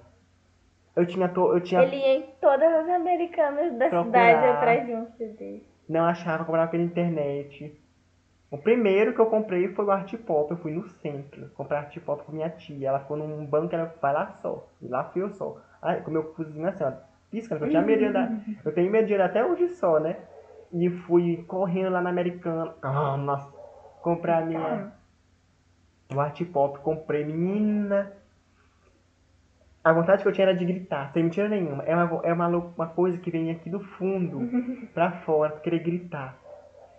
[0.95, 1.29] Eu tinha.
[1.29, 4.05] To, eu tinha Ele ia em todas as americanas da procurar.
[4.05, 5.63] cidade atrás de um CD.
[5.87, 7.79] Não achava, comprava pela internet.
[8.49, 10.51] O primeiro que eu comprei foi o Art Pop.
[10.51, 12.89] Eu fui no centro comprar Art Pop com minha tia.
[12.89, 14.67] Ela ficou num banco, ela vai lá só.
[14.81, 15.57] E lá fui eu só.
[15.81, 16.91] Aí, com meu cozinho assim, ó,
[17.29, 18.31] piscando, eu tinha medo de andar.
[18.65, 20.17] Eu tenho medo de andar até hoje só, né?
[20.73, 22.73] E fui correndo lá na Americana.
[22.81, 23.49] Ah, nossa.
[24.01, 24.91] Comprar a minha.
[26.13, 26.79] O Art Pop.
[26.79, 28.11] Comprei, menina.
[29.83, 31.81] A vontade que eu tinha era de gritar, sem mentira nenhuma.
[31.83, 34.41] É uma, é uma, uma coisa que vem aqui do fundo
[34.93, 36.37] pra fora, querer gritar.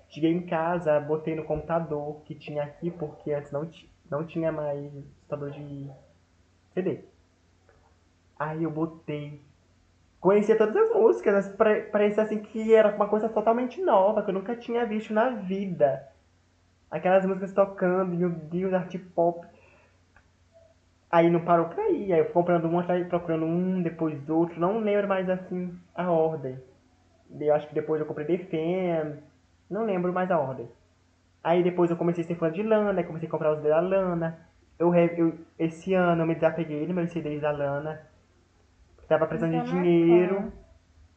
[0.09, 3.71] Cheguei em casa, botei no computador que tinha aqui, porque antes não,
[4.11, 5.91] não tinha mais computador de
[6.73, 7.01] CD.
[8.39, 9.43] Aí eu botei.
[10.19, 11.55] Conhecia todas as músicas,
[11.93, 16.09] parecia assim que era uma coisa totalmente nova, que eu nunca tinha visto na vida.
[16.91, 19.47] Aquelas músicas tocando, meu Deus, art pop.
[21.11, 22.13] Aí não parou por aí.
[22.13, 24.61] Aí eu fui comprando um, procurando um, depois outro.
[24.61, 26.59] Não lembro mais assim a ordem.
[27.39, 29.19] Eu acho que depois eu comprei Defend.
[29.71, 30.69] Não lembro mais a ordem.
[31.43, 34.39] Aí depois eu comecei a ser fã de Lana, comecei a comprar os da Lana.
[34.79, 38.01] Eu, eu, esse ano eu me desapeguei dos meus CDs da Lana.
[39.09, 40.53] Tava precisando de é dinheiro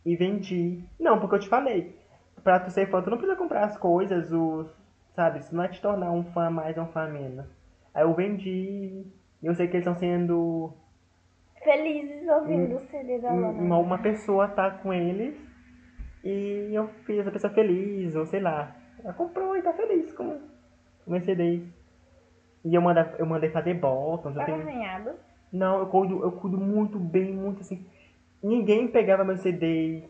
[0.05, 0.84] e vendi.
[0.99, 1.99] Não, porque eu te falei.
[2.43, 4.80] Pra tu ser fã, tu não precisa comprar as coisas, os.
[5.15, 5.39] Sabe?
[5.39, 7.45] Isso não é te tornar um fã mais ou um fã menos.
[7.93, 9.06] Aí eu vendi
[9.41, 10.74] e eu sei que eles estão sendo.
[11.63, 13.47] Felizes ouvindo um, o CD da Lana.
[13.50, 15.36] Uma, uma pessoa tá com eles
[16.24, 18.76] e eu fiz a pessoa feliz, ou sei lá.
[19.04, 20.39] Ela comprou e tá feliz com
[21.06, 21.63] o meu CD.
[22.63, 24.36] E eu, manda, eu mandei fazer botões.
[24.36, 24.60] Tá tenho...
[24.60, 25.12] desenhado?
[25.52, 27.86] Não, eu cuido, eu cuido muito bem, muito assim.
[28.41, 30.04] Ninguém pegava meu CD.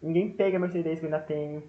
[0.00, 1.62] Ninguém pega meu CD que eu ainda tenho.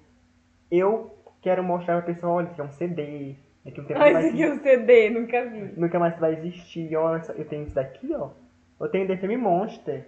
[0.70, 1.17] Eu
[1.48, 3.36] quero mostrar pra pessoa, olha, que é um CD.
[3.64, 5.80] Daqui um tempo Ai, isso aqui é um CD, nunca vi.
[5.80, 6.94] Nunca mais vai existir.
[6.98, 8.32] Olha, eu tenho isso daqui, ó.
[8.80, 10.06] Eu tenho The Fame Monster.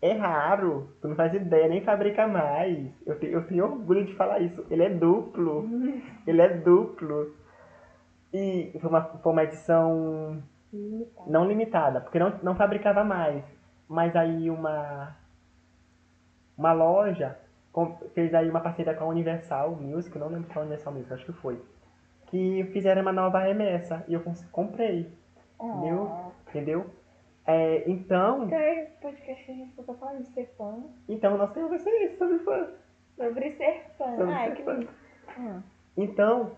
[0.00, 2.88] É raro, tu não faz ideia, nem fabrica mais.
[3.06, 4.64] Eu, te, eu tenho orgulho de falar isso.
[4.70, 5.68] Ele é duplo.
[6.26, 7.34] Ele é duplo.
[8.32, 11.30] E foi uma, foi uma edição limitada.
[11.30, 13.44] não limitada, porque não, não fabricava mais.
[13.86, 15.14] Mas aí uma,
[16.56, 17.36] uma loja
[18.14, 21.32] fez aí uma parceria com a Universal Music, não lembro qual Universal Music, acho que
[21.32, 21.60] foi
[22.30, 24.04] que fizeram uma nova remessa.
[24.08, 25.10] E eu comprei.
[25.58, 25.66] Oh.
[25.66, 26.32] Entendeu?
[26.48, 26.86] Entendeu?
[27.46, 28.44] É, então.
[28.44, 30.78] Então, é podcast a gente só tá falando de ser fã.
[31.08, 32.68] Então, nós temos que ser isso, sobre fã.
[33.16, 34.16] Sobre ser fã.
[34.16, 34.80] Sobre ah, ser que fã.
[35.38, 35.62] Hum.
[35.96, 36.52] Então,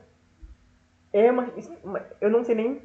[1.13, 1.51] é uma,
[2.21, 2.83] eu não sei nem.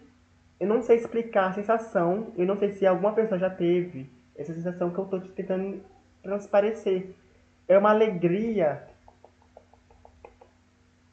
[0.60, 2.32] Eu não sei explicar a sensação.
[2.36, 5.84] Eu não sei se alguma pessoa já teve essa sensação que eu tô tentando
[6.24, 7.14] transparecer.
[7.68, 8.88] É uma alegria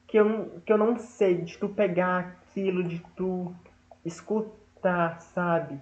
[0.06, 3.52] que eu, que eu não sei, de tu pegar aquilo, de tu
[4.04, 5.80] escutar, sabe?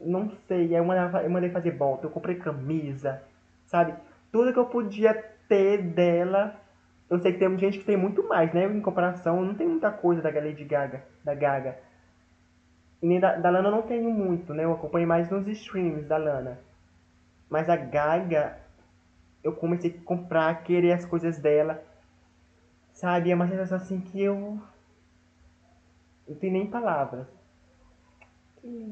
[0.00, 3.22] Não sei, eu mandei, eu mandei fazer bota, eu comprei camisa,
[3.64, 3.94] sabe?
[4.32, 5.14] Tudo que eu podia
[5.48, 6.60] ter dela,
[7.08, 8.64] eu sei que tem gente que tem muito mais, né?
[8.64, 11.78] Em comparação, não tem muita coisa da Lady Gaga, da Gaga.
[13.00, 14.64] Nem da, da Lana eu não tenho muito, né?
[14.64, 16.58] Eu acompanho mais nos streams da Lana.
[17.48, 18.58] Mas a Gaga,
[19.46, 21.80] eu comecei a comprar, querer as coisas dela.
[22.92, 23.30] Sabe?
[23.30, 24.58] É uma sensação assim que eu.
[26.26, 27.26] Não tenho nem palavras.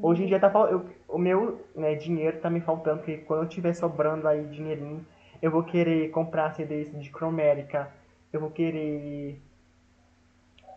[0.01, 3.49] Hoje em dia tá eu, o meu né, dinheiro tá me faltando, porque quando eu
[3.49, 5.05] tiver sobrando aí dinheirinho,
[5.41, 7.91] eu vou querer comprar CDs de Cromérica,
[8.31, 9.41] eu vou querer.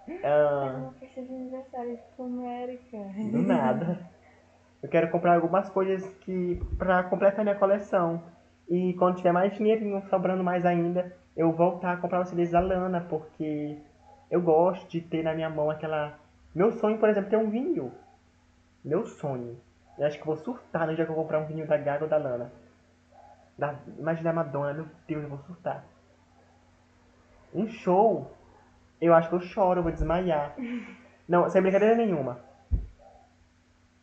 [0.09, 2.99] Uh, uma festa de aniversário de Cromérica.
[3.31, 4.11] Do nada.
[4.81, 8.23] Eu quero comprar algumas coisas que pra completar minha coleção.
[8.69, 12.61] E quando tiver mais dinheirinho sobrando mais ainda, eu voltar a comprar os CDs da
[12.61, 13.79] Lana, porque
[14.31, 16.19] eu gosto de ter na minha mão aquela.
[16.55, 17.93] Meu sonho, por exemplo, é ter um vinil.
[18.85, 19.59] Meu sonho.
[19.97, 22.11] Eu acho que vou surtar no dia que eu comprar um vinil da Gaga ou
[22.11, 22.53] da Lana.
[23.57, 23.75] Da...
[23.99, 25.85] Imagina a Madonna, meu Deus, eu vou surtar.
[27.55, 28.31] Um show,
[29.01, 30.55] eu acho que eu choro, eu vou desmaiar.
[31.27, 32.41] Não, sem brincadeira nenhuma.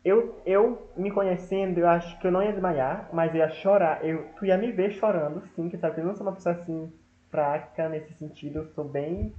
[0.06, 4.06] Eu, eu me conhecendo, eu acho que eu não ia desmaiar, mas ia chorar.
[4.06, 6.00] Eu, tu ia me ver chorando, sim, que sabe?
[6.00, 6.94] Eu não sou uma pessoa assim
[7.32, 9.34] fraca nesse sentido, eu sou bem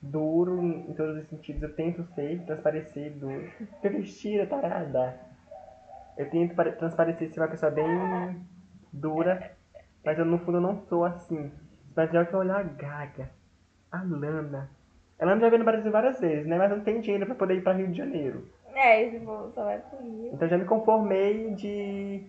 [0.00, 1.62] duro em todos os sentidos.
[1.62, 3.46] Eu tento ser, transparecer duro.
[3.82, 5.20] Revestida, tarada.
[6.16, 7.86] Eu tento transparecer ser uma pessoa bem
[8.90, 9.52] dura,
[10.02, 11.52] mas eu no fundo eu não sou assim.
[11.94, 13.30] Mas é o que olhar a Gaga,
[13.92, 14.70] a Lana.
[15.20, 16.56] A Lana já veio no Brasil várias vezes, né?
[16.56, 18.48] Mas não tem dinheiro pra poder ir pra Rio de Janeiro.
[18.80, 20.30] É, esse só vai pro Rio.
[20.32, 22.26] Então já me conformei de.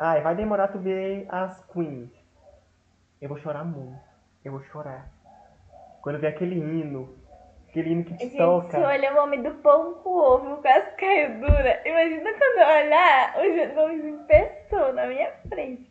[0.00, 2.10] Ai, vai demorar tu ver as Queens.
[3.20, 4.08] Eu vou chorar muito
[4.48, 5.08] eu vou chorar.
[6.02, 7.14] Quando ver aquele hino,
[7.68, 8.70] aquele hino que te Gente, toca.
[8.70, 11.82] Se olha o homem do pão com ovo, quase caiu dura.
[11.84, 15.88] Imagina quando eu olhar o Jesus em pessoa na minha frente.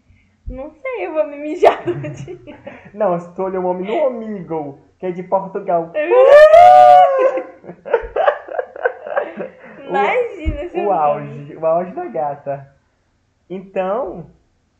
[0.47, 2.57] Não sei, eu vou me mijar tudinho.
[2.93, 5.91] Não, se tu olhou o homem no Omegle, que é de Portugal.
[9.89, 12.75] Imagina esse O auge, o auge da gata.
[13.49, 14.25] Então,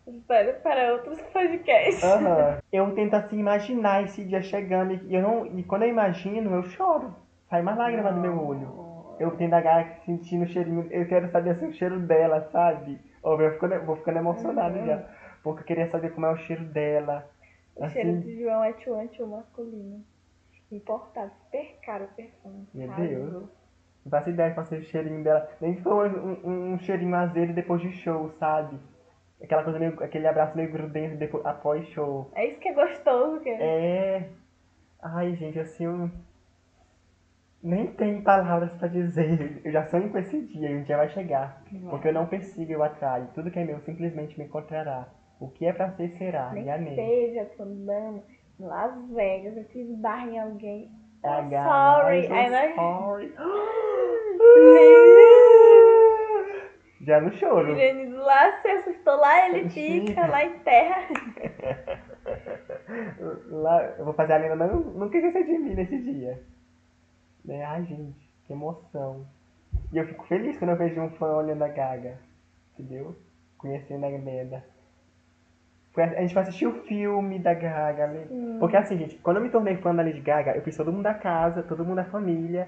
[0.07, 2.03] História para outros podcasts.
[2.03, 6.53] aham, eu tento assim imaginar esse dia chegando e, eu não, e quando eu imagino,
[6.53, 7.13] eu choro.
[7.49, 8.87] Sai mais lágrima do meu olho.
[9.19, 12.99] Eu tendo a gata sentindo o cheirinho, eu quero saber assim, o cheiro dela, sabe?
[13.23, 14.85] Eu vou ficando, vou ficando emocionado Uhum.
[14.85, 15.03] já.
[15.43, 17.27] Porque eu queria saber como é o cheiro dela.
[17.75, 20.03] O cheiro Assim, de João é tchuan tchuan masculino.
[20.71, 22.67] Importado, super caro o perfume.
[22.73, 22.89] Meu.
[22.95, 23.56] Deus.
[24.07, 25.49] Não faço ideia qual seja o cheirinho dela.
[25.59, 28.79] Nem se for um, um, um cheirinho azedo depois de show, sabe?
[29.43, 32.31] Aquela coisa meio, aquele abraço meio grudento depois, após show.
[32.33, 34.29] É isso que é gostoso, que É.
[35.03, 36.09] Ai, gente, assim, eu
[37.61, 39.61] nem tenho palavras pra dizer.
[39.65, 41.61] Eu já sonho com esse dia, e um dia vai chegar.
[41.89, 43.27] Porque eu não persigo, eu atraio.
[43.35, 45.09] Tudo que é meu simplesmente me encontrará.
[45.37, 46.51] O que é pra ser, será.
[46.53, 46.95] Nem E amém.
[46.95, 48.23] seja andando
[48.57, 50.89] em Las Vegas, eu fiz barra em alguém.
[51.21, 52.27] Sorry.
[52.27, 53.33] I'm sorry.
[57.01, 57.71] Já no choro.
[57.71, 61.07] Irene lá se assustou, lá ele fica, lá em terra.
[63.49, 66.41] Lá, eu vou fazer a Lena não, nunca esquecer de mim nesse dia.
[67.45, 67.63] Né?
[67.63, 69.25] Ai, gente, que emoção.
[69.93, 72.17] E eu fico feliz quando eu vejo um fã olhando a Gaga.
[72.73, 73.15] Entendeu?
[73.57, 74.63] Conhecendo a Lena.
[76.03, 78.07] A gente foi assistir o filme da Gaga.
[78.07, 78.25] né?
[78.27, 78.57] Sim.
[78.59, 81.03] Porque assim, gente, quando eu me tornei fã da Lady Gaga, eu fiz todo mundo
[81.03, 82.67] da casa, todo mundo da família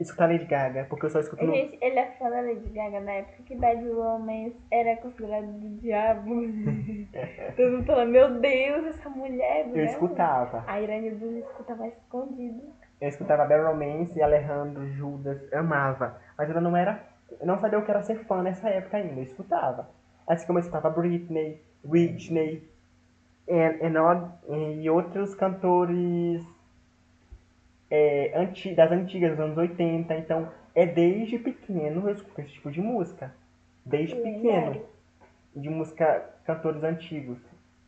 [0.00, 0.86] escutar Lady Gaga.
[0.88, 1.52] Porque eu só escuto no...
[1.52, 5.80] Gente, ele é fã da Lady Gaga na época que Bad Romance era considerado do
[5.80, 6.30] diabo.
[7.56, 9.62] Todo mundo falando, meu Deus, essa mulher.
[9.62, 10.64] Eu mulher escutava.
[10.66, 12.62] A Irene Blues escutava escondido.
[13.00, 16.18] Eu escutava Bad Romance, Alejandro, Judas, amava.
[16.36, 17.00] Mas eu não era.
[17.40, 19.88] Eu não sabia o que era ser fã nessa época ainda, eu escutava.
[20.26, 22.62] Assim como eu escutava Britney, Whitney
[23.48, 26.42] and, and all- e outros cantores
[27.90, 30.14] é, anti, das antigas, dos anos 80.
[30.16, 33.34] Então, é desde pequeno eu escuto esse tipo de música.
[33.84, 34.82] Desde pequeno.
[35.54, 37.38] De música, cantores antigos.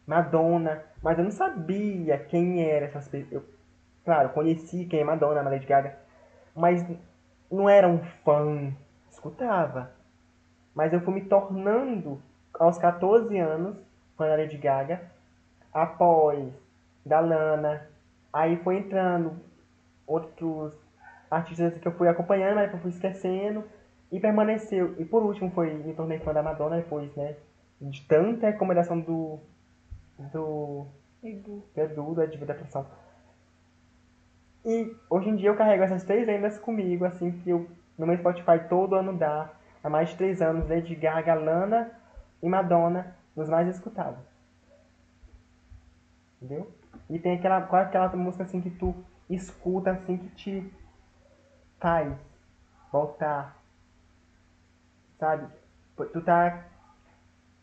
[0.06, 0.82] Madonna.
[1.02, 3.32] Mas eu não sabia quem eram essas pessoas.
[3.32, 3.44] Eu,
[4.04, 5.98] claro, conheci quem é Madonna, Lady Gaga.
[6.54, 6.86] Mas
[7.50, 8.72] não era um fã.
[9.10, 9.90] Escutava.
[10.74, 12.22] Mas eu fui me tornando,
[12.54, 13.76] aos 14 anos,
[14.16, 15.00] fã da Lady Gaga.
[15.72, 16.52] Após
[17.04, 17.88] da Lana.
[18.32, 19.36] Aí foi entrando
[20.06, 20.74] outros
[21.30, 23.64] artistas que eu fui acompanhando, mas eu fui esquecendo.
[24.10, 24.94] E permaneceu.
[24.98, 27.36] E por último foi me tornei fã da Madonna depois, né?
[27.80, 29.38] De tanta recomendação do.
[30.18, 30.86] Do.
[31.22, 31.64] Edu.
[31.74, 32.86] do Edu, da Diva Depressão.
[34.64, 38.16] E hoje em dia eu carrego essas três lendas comigo, assim, que eu no meu
[38.18, 39.50] Spotify todo ano dá.
[39.82, 41.92] Há mais de três anos, Lady Gaga, Lana
[42.42, 44.24] e Madonna, nos mais escutados.
[46.40, 46.72] Entendeu?
[47.08, 48.94] E tem aquela, qual é aquela música assim que tu
[49.28, 50.72] escuta assim que te
[51.78, 52.12] faz
[52.90, 53.60] voltar.
[55.18, 55.46] Sabe?
[55.96, 56.66] Tu tá.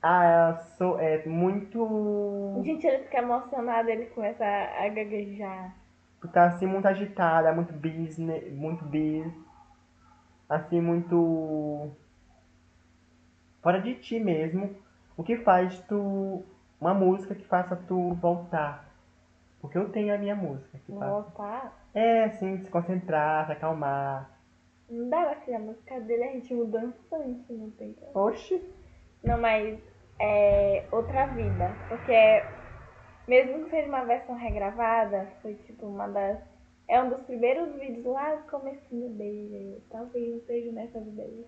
[0.01, 2.61] Ah, eu sou, é muito.
[2.63, 5.76] Gente, ele fica emocionado, ele começa a gaguejar.
[6.19, 9.32] Tu tá assim muito agitada, muito business, muito biz.
[10.49, 11.91] Assim, muito.
[13.61, 14.76] Fora de ti mesmo.
[15.18, 16.43] O que faz tu.
[16.80, 18.89] Uma música que faça tu voltar.
[19.61, 21.11] Porque eu tenho a minha música que faz.
[21.11, 21.86] Voltar.
[21.93, 24.30] É, assim, se concentrar, se acalmar.
[24.89, 28.28] Não dá pra ser a música dele, a gente mudou dançante, não tem como.
[28.28, 28.61] Oxi.
[29.24, 29.80] Não, mas
[30.20, 31.72] é outra vida.
[31.88, 32.43] Porque
[33.28, 36.39] mesmo que seja uma versão regravada, foi tipo uma das.
[36.88, 39.82] É um dos primeiros vídeos lá do comecinho dele.
[39.89, 41.45] Talvez não seja nessa vida aí.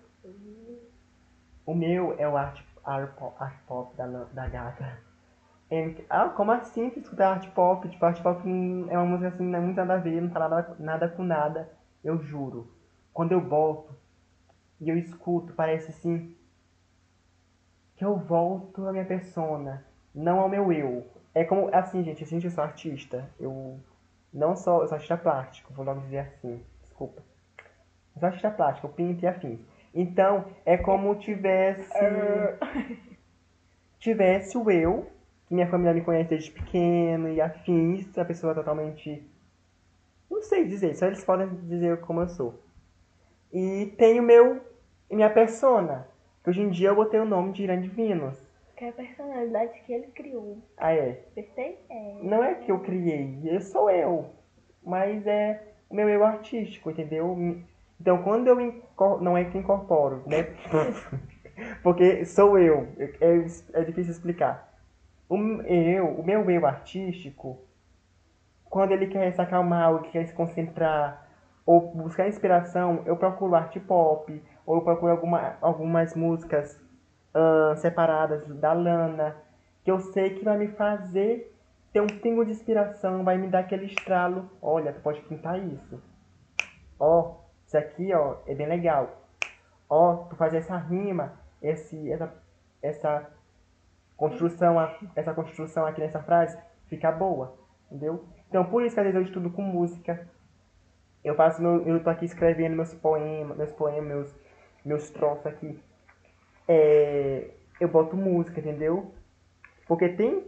[1.66, 4.98] O meu é o art, art, pop, da, da gata.
[5.70, 7.88] E- ah, como assim tu escuta art pop?
[7.88, 8.40] Tipo, art pop
[8.88, 11.22] é uma música assim, não é muito nada a ver, não fala nada, nada com
[11.24, 11.70] nada.
[12.04, 12.70] Eu juro.
[13.12, 13.94] Quando eu volto
[14.80, 16.36] e eu escuto, parece assim
[17.96, 19.84] que eu volto à minha persona,
[20.14, 21.06] não ao meu eu.
[21.34, 23.28] É como, assim, gente, assim, eu sou artista.
[23.40, 23.80] Eu
[24.32, 27.22] não sou, eu sou artista plástico, vou logo dizer assim, desculpa.
[28.14, 29.60] Eu sou artista plástico, eu pinto e afins.
[29.96, 31.88] Então, é como tivesse
[33.98, 35.06] tivesse o eu,
[35.48, 39.26] que minha família me conhece desde pequeno e afins, a pessoa totalmente.
[40.30, 42.62] Não sei dizer, só eles podem dizer como eu sou.
[43.50, 44.60] E tem o meu.
[45.10, 46.06] minha persona,
[46.44, 48.38] que hoje em dia eu botei o nome de Irã Divinos.
[48.76, 50.58] Que é a personalidade que ele criou.
[50.76, 51.22] Ah, é.
[51.34, 51.78] Pensei?
[51.88, 52.18] É.
[52.20, 54.26] Não é que eu criei, eu sou eu.
[54.84, 57.34] Mas é o meu eu artístico, entendeu?
[58.00, 58.82] Então quando eu
[59.20, 60.54] não é que incorporo, né?
[61.82, 62.88] Porque sou eu.
[62.98, 64.74] É, é difícil explicar.
[65.28, 67.58] O eu, o meu eu artístico,
[68.64, 71.26] quando ele quer se acalmar, ou quer se concentrar,
[71.64, 76.80] ou buscar inspiração, eu procuro arte pop, ou eu procuro alguma, algumas músicas
[77.34, 79.36] ah, separadas da Lana,
[79.82, 81.52] que eu sei que vai me fazer
[81.92, 84.50] ter um pingo de inspiração, vai me dar aquele estralo.
[84.60, 86.02] Olha, tu pode pintar isso.
[86.98, 87.36] Ó,
[87.66, 89.22] isso aqui, ó, é bem legal.
[89.88, 92.32] Ó, tu faz essa rima, esse, essa,
[92.80, 93.30] essa
[94.16, 94.76] construção,
[95.14, 96.56] essa construção aqui nessa frase,
[96.86, 98.24] fica boa, entendeu?
[98.48, 100.28] Então, por isso que às vezes eu estudo com música.
[101.24, 104.34] Eu faço meu, eu tô aqui escrevendo meus poemas, meus poemas, meus,
[104.84, 105.82] meus troços aqui.
[106.68, 107.50] É,
[107.80, 109.12] eu boto música, entendeu?
[109.86, 110.46] Porque tem.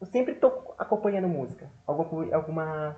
[0.00, 1.70] Eu sempre tô acompanhando música.
[1.86, 2.96] Alguma, alguma.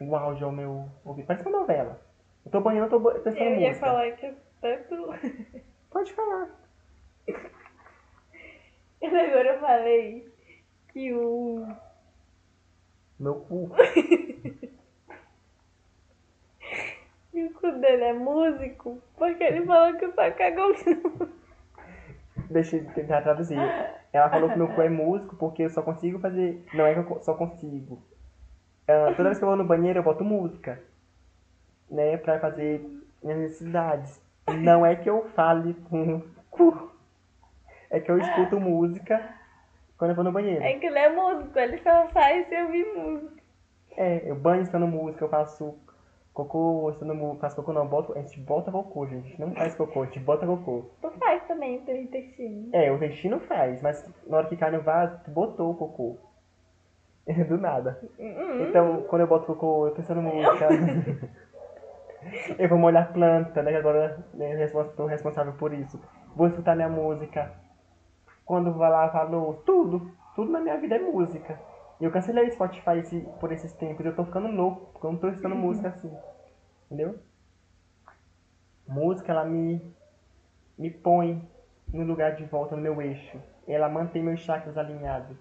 [0.00, 1.26] Um áudio ao meu ouvido.
[1.26, 2.00] Parece uma novela.
[2.44, 3.86] Eu tô banhando, eu tô pensando Eu em ia música.
[3.86, 5.14] falar que é tanto.
[5.90, 6.48] Pode falar.
[9.02, 10.32] Agora eu falei
[10.92, 11.66] que o.
[13.18, 13.70] Meu cu.
[17.30, 20.74] que o cu dele é músico, porque ele falou que só cagou
[22.50, 23.58] Deixa eu tentar traduzir.
[24.12, 26.64] Ela falou que meu cu é músico porque eu só consigo fazer.
[26.74, 28.02] Não é que eu só consigo.
[28.88, 30.80] Ah, toda vez que eu vou no banheiro eu boto música.
[31.90, 32.16] Né?
[32.16, 32.80] Pra fazer
[33.22, 34.20] minhas necessidades.
[34.48, 36.92] Não é que eu fale com o cu.
[37.90, 39.34] É que eu escuto música
[39.98, 40.62] quando eu vou no banheiro.
[40.62, 43.42] É que ele é músico, ele só faz se ouvir música.
[43.96, 45.74] É, eu banho estando música, eu faço
[46.34, 47.40] cocô estando música.
[47.40, 49.40] Faço cocô não, boto, a gente bota cocô, gente.
[49.40, 50.90] Não faz cocô, a gente bota cocô.
[51.00, 52.68] Tu faz também o teu intestino.
[52.72, 56.18] É, o intestino faz, mas na hora que cai no vaso, tu botou o cocô.
[57.48, 58.00] Do nada.
[58.18, 60.68] Hum, Então, quando eu boto cocô, eu tô pensando música.
[62.58, 63.72] eu vou molhar planta, né?
[63.72, 64.24] que Agora
[64.96, 66.00] tô responsável por isso.
[66.34, 67.52] Vou escutar minha música.
[68.44, 70.10] Quando vou lá, falou tudo.
[70.34, 71.58] Tudo na minha vida é música.
[72.00, 74.04] E eu cancelei Spotify esse- por esses tempos.
[74.04, 76.10] Eu tô ficando louco, porque eu não tô escutando música assim.
[76.86, 77.18] Entendeu?
[78.88, 79.80] Música, ela me,
[80.78, 81.42] me põe
[81.92, 83.40] no lugar de volta, no meu eixo.
[83.66, 85.36] Ela mantém meus chakras alinhados.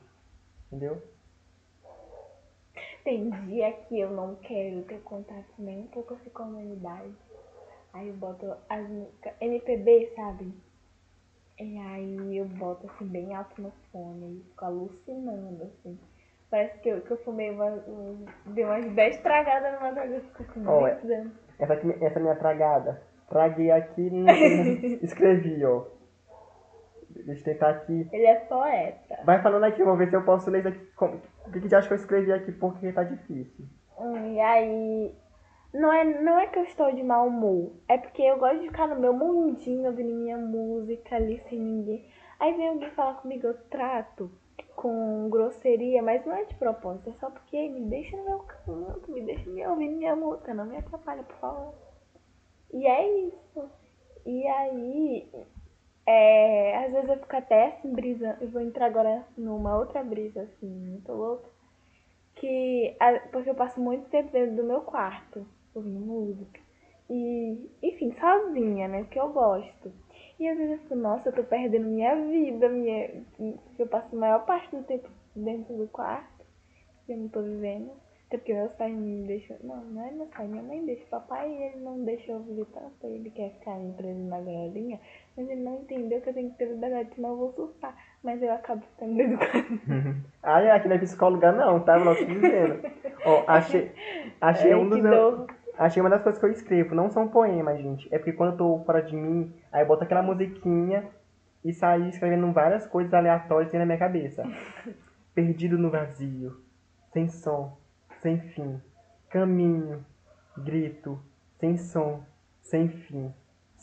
[0.68, 1.02] Entendeu?
[3.06, 7.14] Tem dia que eu não quero ter contato nem um pouco assim com a humanidade.
[7.94, 10.54] Aí eu boto as músicas MPB, sabe?
[11.60, 15.98] E aí eu boto assim bem alto no fone e fico alucinando, assim.
[16.50, 20.54] Parece que eu, que eu fumei uma, um, dei umas 10 tragadas numa droga, fico
[20.54, 21.34] com Ó, é- 10 anos.
[21.60, 23.02] Essa, aqui, essa minha tragada.
[23.30, 25.86] Traguei aqui não sei- escrevi, ó.
[27.10, 28.10] Deixa eu tentar aqui.
[28.12, 29.20] Ele é poeta.
[29.24, 30.86] Vai falando aqui, vou ver se eu posso ler isso aqui.
[30.96, 33.66] como- O que que você acha que eu escrevi aqui porque tá difícil?
[34.34, 35.16] E aí.
[35.74, 37.74] Não é, não é que eu estou de mau humor.
[37.88, 42.06] É porque eu gosto de ficar no meu mundinho, ouvindo minha música ali sem ninguém.
[42.40, 44.32] Aí vem alguém falar comigo, eu trato
[44.76, 49.12] com grosseria, mas não é de propósito, é só porque me deixa no meu canto,
[49.12, 51.74] me deixa me ouvindo minha música, não me atrapalha, por favor.
[52.74, 53.70] E é isso.
[54.26, 55.30] E aí,
[56.08, 58.38] é, às vezes eu fico até assim, brisa.
[58.40, 61.50] Eu vou entrar agora numa outra brisa, assim, muito louca.
[62.36, 62.96] Que,
[63.32, 66.60] porque eu passo muito tempo dentro do meu quarto, ouvindo música.
[67.10, 69.04] E, enfim, sozinha, né?
[69.04, 69.92] Porque eu gosto.
[70.40, 73.24] E às vezes eu fico, nossa, eu tô perdendo minha vida, minha.
[73.80, 76.46] Eu passo a maior parte do tempo dentro do quarto.
[77.08, 77.92] E eu não tô vivendo.
[78.28, 79.58] Até porque meus pais me deixam.
[79.64, 81.06] Não, não é meus pais, minha mãe deixa.
[81.06, 83.08] Papai, ele não deixa eu ouvir tanto.
[83.08, 85.00] Ele quer ficar me preso na gaiolinha.
[85.38, 87.96] Mas ele não entendeu que eu tenho que ter liberdade, senão eu vou surtar.
[88.24, 90.26] Mas eu acabo ficando dentro do quarto.
[90.42, 91.98] Ah, é, aqui não é psicóloga não, tá?
[91.98, 92.80] Eu não tô dizendo.
[93.26, 93.92] Ó, achei,
[94.40, 95.48] achei Ai, um dos meus-.
[95.78, 96.96] Achei uma das coisas que eu escrevo.
[96.96, 98.08] Não são poemas, gente.
[98.14, 101.10] É porque quando eu tô fora de mim, aí eu boto aquela musiquinha
[101.64, 104.44] e saio escrevendo várias coisas aleatórias na minha cabeça.
[105.36, 106.62] Perdido no vazio,
[107.12, 107.78] sem som,
[108.22, 108.80] sem fim.
[109.30, 110.06] Caminho,
[110.58, 111.20] grito,
[111.60, 112.24] sem som,
[112.62, 113.34] sem fim.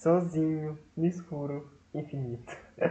[0.02, 2.56] Sozinho, no escuro, infinito.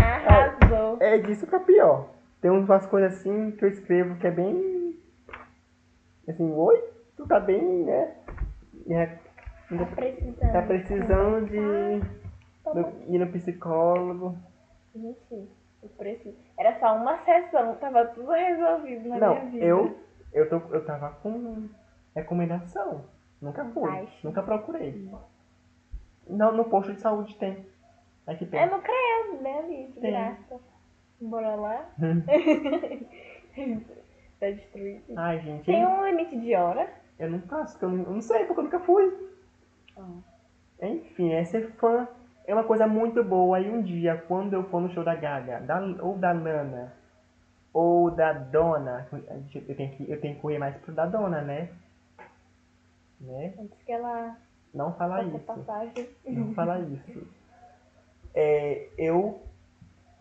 [0.00, 0.98] Arrasou.
[1.00, 2.10] É disso pra pior.
[2.40, 4.96] Tem umas coisas assim que eu escrevo que é bem.
[6.28, 6.80] Assim, oi?
[7.16, 8.14] Tu tá bem, né?
[8.88, 10.52] É, Tá precisando.
[10.52, 11.58] Tá precisando de
[13.12, 14.38] ir no psicólogo.
[14.94, 15.48] Gente,
[15.82, 16.36] eu preciso.
[16.56, 19.64] Era só uma sessão, tava tudo resolvido na minha Não, vida.
[19.64, 19.98] eu,
[20.32, 21.68] eu, tô, eu tava com
[22.14, 23.04] recomendação.
[23.40, 24.08] Nunca fui.
[24.22, 25.08] Nunca procurei.
[26.28, 27.64] Não, no posto de saúde tem.
[28.26, 28.70] Aqui É tem.
[28.70, 30.10] no CREAS, né, ali, de Tem.
[30.12, 30.60] graça.
[31.20, 31.86] Bora lá.
[34.38, 35.02] tá destruído.
[35.16, 36.88] Ai, gente, Tem um limite de hora.
[37.18, 39.30] eu não faço, porque eu não, eu não sei, porque eu nunca fui.
[39.98, 40.06] Ah.
[40.82, 42.08] Enfim, é ser fã.
[42.46, 43.60] é uma coisa muito boa.
[43.60, 46.92] E um dia, quando eu for no show da Gaga, da, ou da Lana,
[47.72, 51.68] ou da Dona, eu tenho que, eu tenho que correr mais pro da Dona, né?
[53.20, 53.54] Né?
[53.58, 54.36] Antes que ela
[54.72, 55.44] Não fala faça isso.
[55.44, 56.08] passagem.
[56.26, 57.26] Não fala isso.
[58.34, 59.42] É, eu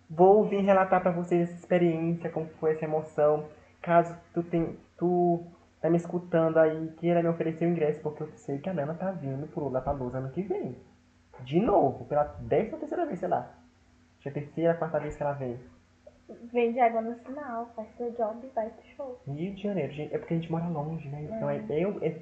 [0.10, 3.47] vou vir relatar pra vocês essa experiência, como foi essa emoção.
[3.82, 5.43] Caso tu, tem, tu
[5.82, 8.93] tá me escutando aí, queira me oferecer o ingresso, porque eu sei que a Nana
[8.95, 10.76] tá vindo pro Lollapalooza ano que vem.
[11.45, 13.50] De novo, pela décima terceira vez, sei lá.
[14.18, 15.58] Acho que é a terceira, quarta vez que ela vem.
[16.52, 19.22] Vende água no sinal, faz seu job e vai pro show.
[19.26, 21.24] Rio de Janeiro, gente, é porque a gente mora longe, né?
[21.24, 22.22] Então é, é, é,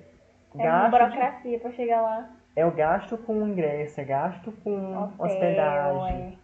[0.56, 2.30] É uma gasto de- burocracia pra chegar lá.
[2.56, 6.40] é o gasto com ingresso, é gasto com Hotel, hospedagem,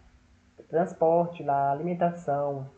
[0.58, 0.62] é.
[0.64, 2.68] transporte lá, alimentação.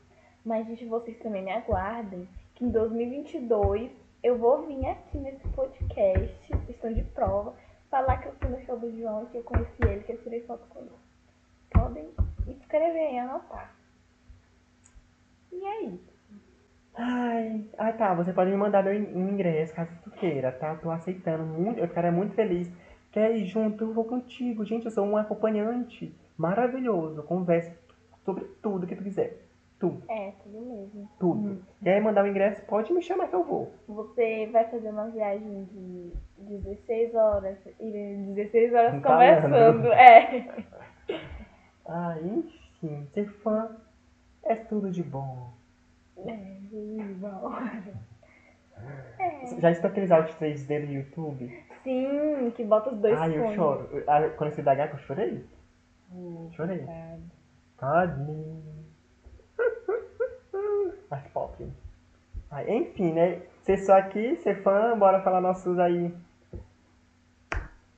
[0.44, 3.90] Mas, gente, vocês também me aguardem que em 2022
[4.22, 7.54] eu vou vir aqui nesse podcast, questão de prova,
[7.90, 10.42] falar que eu fui no show do João, que eu conheci ele, que eu tirei
[10.46, 10.90] foto com ele.
[11.70, 12.08] Podem
[12.48, 13.74] escrever e anotar.
[15.52, 16.15] E é isso.
[16.96, 20.74] Ai, ah tá, você pode me mandar meu in- um ingresso caso tu queira, tá?
[20.76, 22.72] Tô aceitando muito, eu ficaria muito feliz.
[23.12, 23.84] Quer ir junto?
[23.84, 24.64] Eu vou contigo.
[24.64, 27.22] Gente, eu sou um acompanhante maravilhoso.
[27.22, 27.74] Conversa
[28.24, 29.42] sobre tudo que tu quiser.
[29.78, 31.10] Tudo, É, tudo mesmo.
[31.20, 31.62] tudo.
[31.82, 32.62] Quer mandar o ingresso?
[32.64, 33.74] Pode me chamar que eu vou.
[33.86, 36.12] Você vai fazer uma viagem de
[36.58, 37.90] 16 horas, e
[38.34, 39.42] 16 horas Falando.
[39.42, 39.92] conversando.
[39.92, 40.64] É.
[41.88, 43.76] Ah, enfim, ser fã
[44.42, 45.52] é tudo de bom.
[46.18, 46.30] É.
[49.18, 49.56] É.
[49.60, 51.64] Já estou aqueles áudios 3D do YouTube?
[51.82, 53.54] Sim, que bota os dois Ai, eu fones.
[53.56, 54.04] choro.
[54.06, 55.44] Ah, Quando eu fui da Gaga, eu chorei.
[56.12, 56.84] Hum, Chorei.
[57.78, 58.62] Tadinho.
[61.10, 61.72] Mas pop.
[62.50, 63.42] Ai, enfim, né?
[63.62, 66.14] Ser só aqui, ser fã, bora falar nossos aí,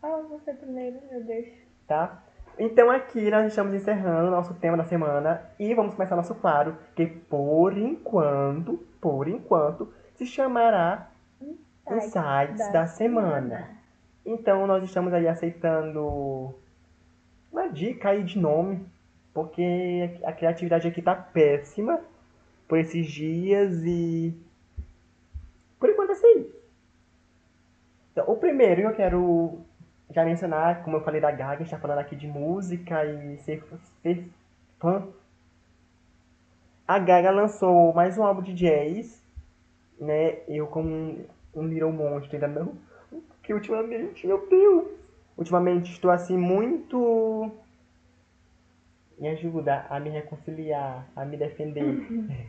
[0.01, 1.47] Fala você primeiro, meu Deus.
[1.87, 2.23] tá?
[2.59, 6.77] Então aqui nós estamos encerrando o nosso tema da semana e vamos começar nosso quadro,
[6.97, 11.09] que por enquanto, por enquanto, se chamará
[11.89, 13.71] Insights da semana.
[14.27, 16.53] Então nós estamos aí aceitando
[17.53, 18.85] uma dica aí de nome,
[19.33, 22.01] porque a criatividade aqui tá péssima
[22.67, 24.35] por esses dias e
[25.79, 26.55] por enquanto é isso aí.
[28.13, 29.61] Então, o primeiro que eu quero
[30.11, 33.37] já mencionar, como eu falei da Gaga, a gente tá falando aqui de música e
[33.39, 33.63] ser,
[34.03, 34.27] ser
[34.79, 35.07] fã.
[36.87, 39.23] A Gaga lançou mais um álbum de jazz,
[40.01, 40.39] né?
[40.49, 42.75] Eu como um, um Little Monster ainda não.
[43.11, 44.89] Porque ultimamente, meu Deus!
[45.37, 47.51] Ultimamente estou assim muito.
[49.19, 51.85] Me ajuda a me reconciliar, a me defender.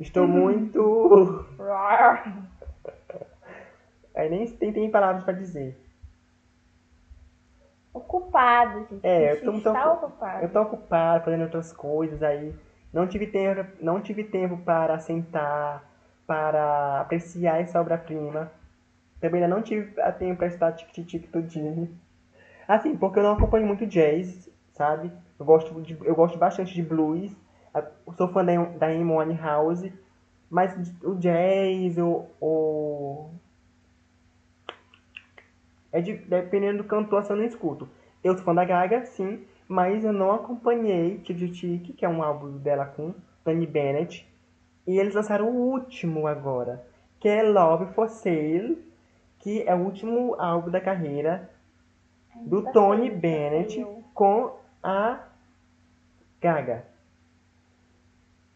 [0.00, 1.46] estou muito.
[4.14, 5.78] Aí nem tem, tem palavras pra dizer.
[7.92, 9.06] Ocupado, gente.
[9.06, 10.44] É, eu tô está ocu- ocupado.
[10.44, 12.54] Eu tô ocupado fazendo outras coisas aí.
[12.92, 15.84] Não tive tempo, não tive tempo para sentar,
[16.26, 18.50] para apreciar essa obra-prima.
[19.20, 21.88] Também ainda não tive tempo para estudar tic-tic tudinho.
[22.66, 25.12] Assim, porque eu não acompanho muito jazz, sabe?
[25.38, 27.32] Eu gosto, de, eu gosto bastante de blues.
[27.74, 29.92] Eu sou fã da, da Amy Winehouse.
[30.48, 30.74] Mas
[31.04, 33.30] o jazz, o, o...
[35.92, 37.88] É de, dependendo do cantor, assim, eu não escuto.
[38.22, 42.22] Eu sou fã da Gaga, sim, mas eu não acompanhei Tic Tic, que é um
[42.22, 43.14] álbum dela com
[43.44, 44.28] Tony Bennett.
[44.86, 46.84] E eles lançaram o último agora,
[47.18, 48.78] que é Love for Sale,
[49.38, 51.50] que é o último álbum da carreira
[52.36, 53.84] do Tá Tony Bennett
[54.14, 55.20] com a
[56.40, 56.84] Gaga.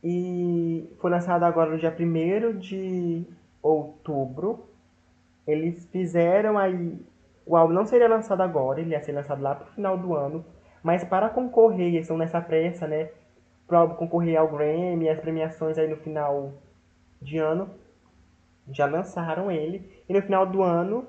[0.03, 3.25] E foi lançado agora no dia 1 de
[3.63, 4.67] outubro.
[5.47, 6.99] Eles fizeram aí.
[7.47, 10.45] O álbum não seria lançado agora, ele ia ser lançado lá pro final do ano.
[10.83, 13.11] Mas para concorrer, eles estão nessa pressa, né?
[13.67, 16.53] Pro álbum concorrer ao Grammy, as premiações aí no final
[17.21, 17.71] de ano.
[18.71, 20.03] Já lançaram ele.
[20.09, 21.07] E no final do ano,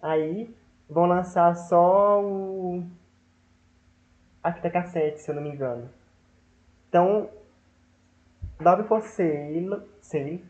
[0.00, 0.54] aí
[0.88, 2.82] vão lançar só o.
[4.42, 5.90] A fita cassete, se eu não me engano.
[6.88, 7.28] Então,
[8.60, 9.82] Love for Sale.
[10.00, 10.44] Sale.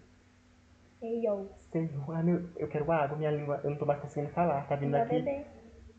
[1.01, 1.49] Ei, yo.
[1.73, 1.91] Sale.
[2.09, 3.61] Ah, meu, eu quero água, minha língua.
[3.63, 4.67] Eu não tô mais conseguindo falar.
[4.67, 5.11] Tá vindo Vai aqui.
[5.23, 5.47] beber.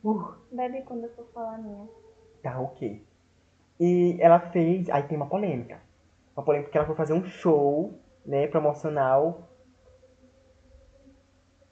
[0.03, 1.87] Uh, Bebe quando eu for falar minha.
[2.43, 3.05] tá, ok.
[3.79, 4.89] E ela fez.
[4.89, 5.79] Aí tem uma polêmica.
[6.35, 7.93] Uma polêmica porque ela foi fazer um show,
[8.25, 9.49] né, promocional.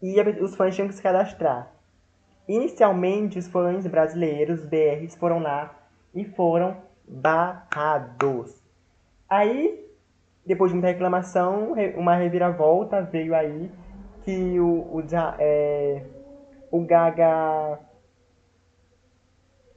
[0.01, 1.73] E os fãs tinham que se cadastrar.
[2.47, 5.75] Inicialmente, os fãs brasileiros, BRs, foram lá
[6.13, 8.61] e foram barrados.
[9.27, 9.86] Aí,
[10.47, 13.71] depois de muita reclamação, re- uma reviravolta veio aí
[14.23, 15.03] que o, o,
[15.39, 16.03] é,
[16.71, 17.79] o Gaga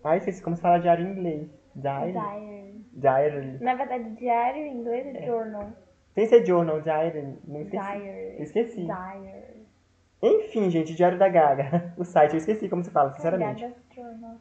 [0.03, 1.51] Ah, esqueci como se fala diário em inglês.
[1.75, 2.13] Diary.
[2.13, 2.85] Diary.
[2.93, 3.59] Diary.
[3.65, 5.67] Na verdade, diário em inglês é journal.
[6.15, 7.39] Sem ser journal, diary.
[7.47, 7.83] Não esqueci.
[7.89, 8.43] Diary.
[8.43, 8.85] Esqueci.
[8.87, 9.61] Diary.
[10.23, 11.95] Enfim, gente, Diário da Gaga.
[11.97, 13.63] O site, eu esqueci como se fala, sinceramente.
[13.63, 14.37] Gaga's journal.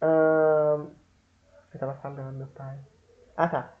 [0.00, 0.86] Ahn,
[1.74, 2.78] eu tava falando, meu pai.
[3.36, 3.72] Ah, tá.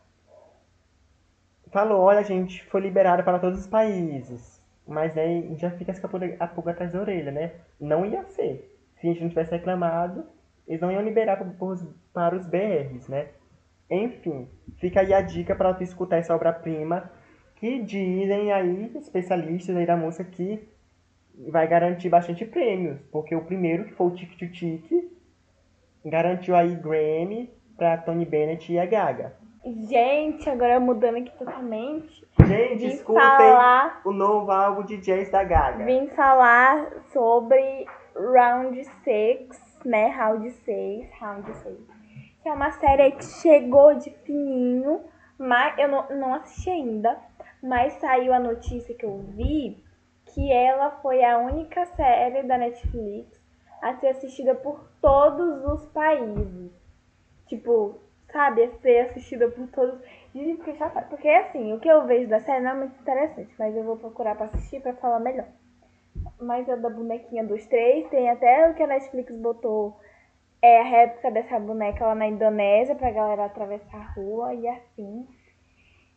[1.72, 4.60] Falou, olha, a gente foi liberado para todos os países.
[4.86, 7.52] Mas aí já fica pulga, a pulga atrás da orelha, né?
[7.80, 8.76] Não ia ser.
[8.96, 10.24] Se a gente não tivesse reclamado,
[10.66, 13.28] eles não iam liberar para, os- para os BRs, né?
[13.90, 14.48] Enfim,
[14.78, 17.10] fica aí a dica para tu escutar essa obra-prima
[17.56, 20.66] que dizem aí, especialistas aí da música, que
[21.48, 23.00] vai garantir bastante prêmios.
[23.12, 25.10] Porque o primeiro, que foi o Tic Tic Tic,
[26.04, 29.34] garantiu aí Grammy pra Tony Bennett e a Gaga.
[29.64, 32.26] Gente, agora mudando aqui totalmente.
[32.46, 35.84] Gente, Vim escutem falar, o novo álbum de jazz da Gaga.
[35.84, 37.86] vim falar sobre
[38.16, 39.48] Round 6,
[39.84, 40.08] né?
[40.08, 41.76] Round 6, Round 6.
[42.42, 45.02] Que é uma série que chegou de fininho,
[45.38, 47.18] mas eu não, não assisti ainda.
[47.62, 49.84] Mas saiu a notícia que eu vi
[50.24, 53.38] que ela foi a única série da Netflix
[53.82, 56.70] a ser assistida por todos os países.
[57.46, 57.98] Tipo,
[58.32, 60.00] sabe, a ser assistida por todos.
[60.34, 60.56] Dizem.
[61.08, 63.96] Porque assim, o que eu vejo da série não é muito interessante, mas eu vou
[63.96, 65.46] procurar pra assistir pra falar melhor.
[66.40, 69.96] Mas a da bonequinha dos três, tem até o que a Netflix botou.
[70.62, 75.26] É a réplica dessa boneca lá na Indonésia pra galera atravessar a rua e assim.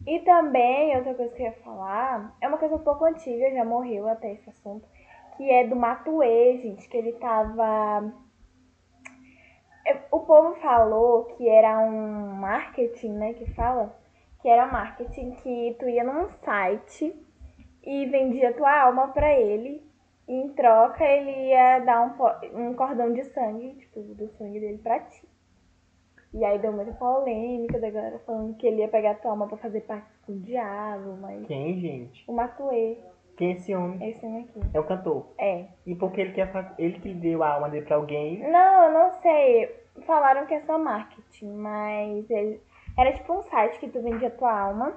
[0.05, 3.63] E também, outra coisa que eu ia falar, é uma coisa um pouco antiga, já
[3.63, 4.85] morreu até esse assunto,
[5.37, 8.13] que é do Matuê, gente, que ele tava.
[9.85, 13.95] É, O povo falou que era um marketing, né, que fala,
[14.41, 17.13] que era marketing que tu ia num site
[17.83, 19.83] e vendia tua alma pra ele,
[20.27, 24.77] e em troca ele ia dar um, um cordão de sangue, tipo, do sangue dele
[24.77, 25.27] pra ti.
[26.33, 29.57] E aí deu muita polêmica da galera falando que ele ia pegar tua alma pra
[29.57, 31.45] fazer parte com o diabo, mas.
[31.45, 32.23] Quem, gente?
[32.27, 32.97] O Matuê,
[33.37, 34.09] Quem é esse homem?
[34.09, 34.61] esse homem aqui.
[34.73, 35.33] É o cantor.
[35.37, 35.65] É.
[35.85, 38.39] E porque ele quer fa- ele que deu a alma dele pra alguém.
[38.49, 39.69] Não, eu não sei.
[40.05, 42.61] Falaram que é só marketing, mas ele...
[42.97, 44.93] era tipo um site que tu vendia tua alma.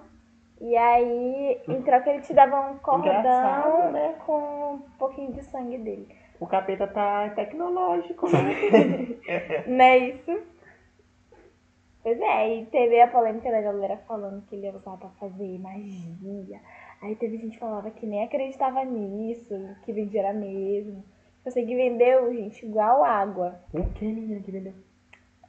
[0.60, 4.14] E aí, em troca, ele te dava um cordão Engraçado, né?
[4.24, 6.08] com um pouquinho de sangue dele.
[6.40, 9.16] O capeta tá tecnológico, né?
[9.66, 10.42] Não é isso?
[12.02, 15.58] Pois é, e teve a polêmica da galera falando que ele ia usar pra fazer
[15.58, 16.60] magia.
[17.02, 21.04] Aí teve gente que falava que nem acreditava nisso, que vendia era mesmo.
[21.44, 23.60] Consegui vendeu, gente, igual água.
[23.72, 24.72] o que, menina, que vendeu?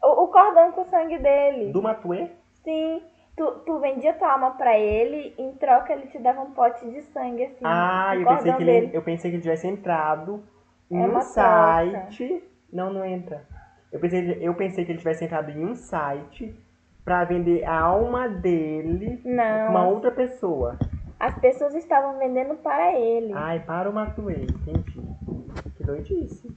[0.04, 1.72] O, o cordão com o sangue dele.
[1.72, 2.30] Do Matuê?
[2.64, 3.02] Sim,
[3.36, 7.02] tu, tu vendia tua alma pra ele, em troca ele te dava um pote de
[7.02, 7.64] sangue, assim.
[7.64, 8.88] Ah, eu pensei, que dele.
[8.88, 10.44] ele, eu pensei que ele tivesse entrado
[10.92, 12.44] em É um uma site.
[12.72, 13.46] Não, não entra.
[13.92, 16.54] Eu pensei, eu pensei que ele tivesse entrado em um site
[17.04, 20.78] pra vender a alma dele pra Não, uma outra pessoa.
[21.20, 23.34] As pessoas estavam vendendo para ele.
[23.34, 25.02] Ai, para o Matuê, entendi.
[25.76, 26.56] Que doidice.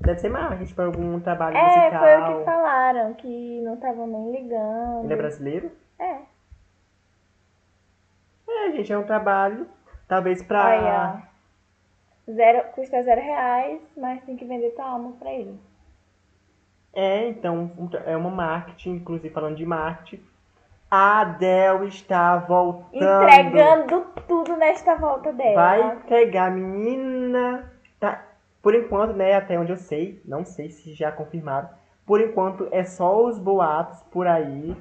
[0.00, 2.00] Deve ser marketing pra algum trabalho é, musical.
[2.00, 5.04] foi o que falaram, que não estavam nem ligando.
[5.04, 5.72] Ele é brasileiro?
[5.98, 6.18] É.
[8.48, 9.66] É, gente, é um trabalho.
[10.06, 10.64] Talvez pra.
[10.64, 11.22] Olha,
[12.32, 15.58] zero, custa zero reais, mas tem que vender tua alma pra ele.
[16.92, 17.70] É, então,
[18.06, 20.22] é uma marketing, inclusive falando de marketing.
[20.90, 22.94] A Adele está voltando.
[22.94, 25.54] Entregando tudo nesta volta dela.
[25.54, 27.72] Vai entregar, menina.
[27.98, 28.22] Tá.
[28.62, 31.68] Por enquanto, né, até onde eu sei, não sei se já confirmaram.
[32.04, 34.76] Por enquanto é só os boatos por aí.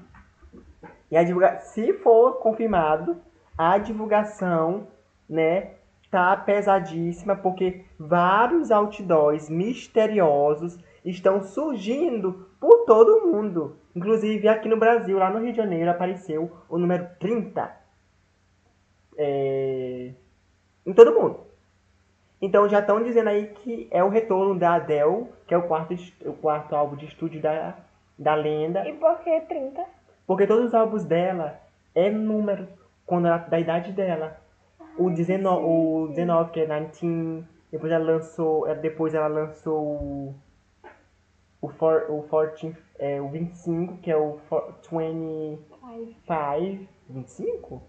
[1.09, 1.59] E a divulga...
[1.59, 3.17] se for confirmado,
[3.57, 4.87] a divulgação,
[5.29, 5.71] né,
[6.11, 13.77] tá pesadíssima porque vários outdoors misteriosos estão surgindo por todo o mundo.
[13.95, 17.71] Inclusive aqui no Brasil, lá no Rio de Janeiro, apareceu o número 30.
[19.17, 20.11] É,
[20.85, 21.39] em todo mundo.
[22.41, 25.95] Então já estão dizendo aí que é o retorno da Adele, que é o quarto,
[26.25, 27.77] o quarto álbum de estúdio da,
[28.17, 28.87] da lenda.
[28.87, 29.83] E por que 30?
[30.27, 31.59] Porque todos os álbuns dela
[31.93, 32.67] é número
[33.05, 34.37] quando ela, da idade dela.
[34.97, 40.33] O 19, o 19 que é 19, depois ela lançou, eh, depois ela lançou
[41.65, 45.59] o for, o 14, é, o 25, que é o for, 25,
[46.27, 47.81] Ai, 25?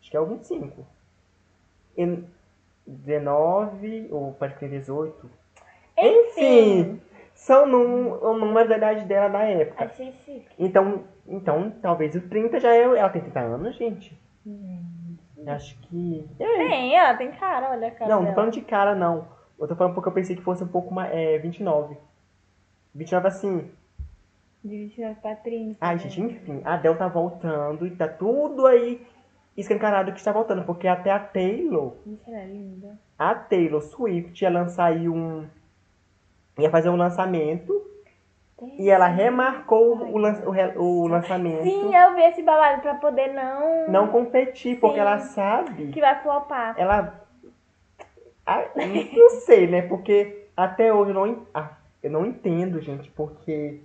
[0.00, 0.86] Acho que é o 25.
[1.96, 2.24] E
[2.86, 5.30] 19, ou parece que é 18.
[5.98, 7.00] Enfim,
[7.34, 9.84] são num, o número da idade dela na época.
[9.84, 10.48] Achei chique.
[10.58, 12.82] Então, então, talvez o 30 já é.
[12.82, 14.18] Ela tem 30 anos, gente.
[15.46, 16.28] Acho que.
[16.38, 16.56] É.
[16.68, 18.34] Tem, ó, tem cara, olha a cara Não, não tô dela.
[18.34, 19.28] falando de cara, não.
[19.58, 21.12] Eu tô falando porque eu pensei que fosse um pouco mais.
[21.12, 21.96] É, 29.
[22.94, 23.70] 29 assim.
[24.64, 25.76] De 29 pra 30.
[25.80, 26.00] Ai, né?
[26.00, 29.04] gente, enfim, a Adele tá voltando e tá tudo aí
[29.56, 32.98] escancarado que está voltando, porque até a Taylor, Isso é linda.
[33.18, 35.46] a Taylor Swift ia lançar aí um.
[36.58, 37.82] ia fazer um lançamento
[38.78, 40.42] e ela remarcou o, lan-
[40.76, 41.64] o, o lançamento.
[41.64, 43.88] Sim, eu vi esse babado pra poder não.
[43.90, 45.00] Não competir, porque Sim.
[45.00, 45.88] ela sabe.
[45.88, 46.74] Que vai flopar.
[46.78, 47.20] Ela.
[48.46, 48.62] Ah,
[49.16, 49.82] não sei, né?
[49.82, 51.70] Porque até hoje eu não, ah,
[52.02, 53.80] eu não entendo, gente, porque.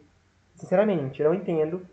[0.55, 1.86] Sinceramente, eu não entendo.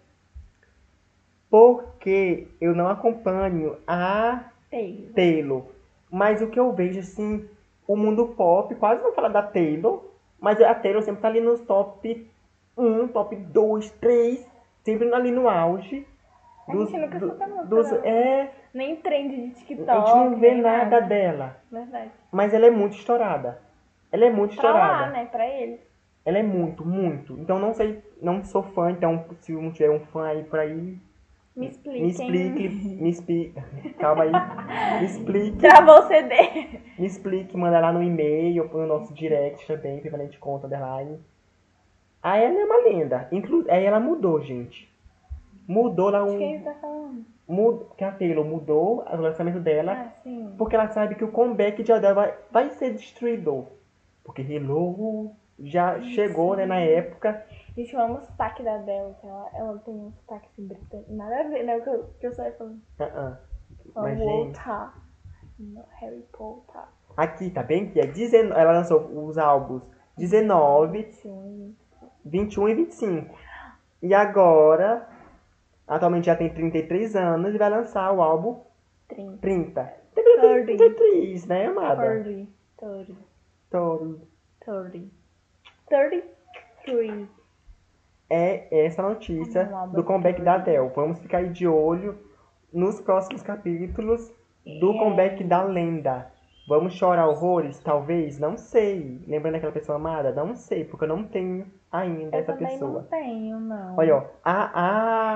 [1.50, 5.12] Porque eu não acompanho a Taylor.
[5.14, 5.62] Taylor.
[6.10, 7.48] Mas o que eu vejo, assim,
[7.86, 10.04] o mundo pop quase não fala da Taylor,
[10.40, 12.28] mas a Taylor sempre tá ali nos top
[12.76, 14.46] 1, top 2, 3,
[14.82, 16.06] sempre ali no auge.
[16.66, 20.06] A Dos, gente nunca do- escuta música dos, é, Nem trend de a TikTok.
[20.08, 21.56] gente não vê nem nada dela.
[21.70, 22.10] Verdade.
[22.32, 23.60] Mas ela é muito estourada.
[24.10, 25.12] Ela é muito Pra lá, estourada.
[25.12, 25.26] né?
[25.26, 25.80] Pra ele.
[26.24, 27.38] Ela é muito, muito.
[27.38, 30.96] Então não sei, não sou fã, então se não tiver um fã aí por aí,
[31.54, 32.02] Me expliquem.
[32.02, 33.60] me explique, me explique.
[33.98, 35.00] Calma aí.
[35.00, 36.34] Me explique, Travou o CD.
[36.98, 41.18] me explique, manda lá no e-mail, ou no nosso direct também, permanente conta underline.
[42.22, 43.28] Aí ela é uma lenda.
[43.30, 44.90] Inclu aí ela mudou, gente.
[45.68, 46.58] Mudou lá De quem um.
[46.58, 47.24] você tá falando?
[47.46, 47.84] Mud...
[47.98, 49.92] Que a Taylor mudou o lançamento dela.
[49.92, 50.54] Ah, sim.
[50.56, 53.66] Porque ela sabe que o comeback de Adele vai, vai ser destruidor.
[54.24, 57.44] Porque Hello já chegou, né, na época.
[57.76, 61.12] Gente, eu amo o sotaque da Adele, que ela, ela tem um sotaque assim, britânico.
[61.12, 61.76] Nada a ver, né?
[61.76, 62.80] O que eu, que eu saio falando.
[63.00, 63.38] Ah.
[63.94, 65.04] Ela Mas, gente, voltar.
[66.00, 66.82] Harry Potter.
[67.16, 67.90] aqui, tá bem?
[67.90, 69.82] Que é 19, ela lançou os álbuns
[70.16, 71.76] 19, Sim.
[72.24, 73.38] 21 e 25.
[74.02, 75.08] E agora,
[75.86, 78.60] atualmente já tem 33 anos e vai lançar o álbum
[79.08, 79.38] 30.
[79.38, 79.94] 30.
[80.14, 80.64] 30.
[80.66, 82.02] 33, né, amada?
[82.22, 82.50] 30.
[82.76, 83.12] 30.
[83.68, 84.18] Então,
[84.90, 85.23] 30.
[85.88, 87.28] 33.
[88.30, 90.70] é essa notícia do comeback da 30.
[90.80, 90.92] Adele.
[90.94, 92.18] Vamos ficar aí de olho
[92.72, 94.32] nos próximos capítulos
[94.80, 94.98] do É.
[94.98, 96.30] comeback da lenda.
[96.66, 97.78] Vamos chorar horrores?
[97.80, 98.38] Talvez?
[98.38, 99.22] Não sei.
[99.28, 100.32] Lembrando daquela pessoa amada?
[100.32, 103.02] Não sei, porque eu não tenho ainda Eu essa também pessoa.
[103.02, 103.96] não tenho, não.
[103.98, 104.24] Olha, ó.
[104.42, 104.70] A,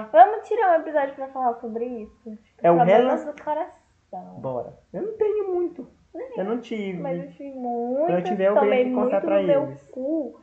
[0.00, 0.02] a...
[0.10, 2.38] Vamos tirar um episódio pra falar sobre isso?
[2.62, 4.40] É o Problemas relan- do coração.
[4.40, 4.72] Bora.
[4.92, 5.86] Eu não tenho muito.
[6.36, 6.98] Eu não tive.
[6.98, 10.40] Mas eu tive muito, eu tiver, eu tomei contar muito pra no meu cu,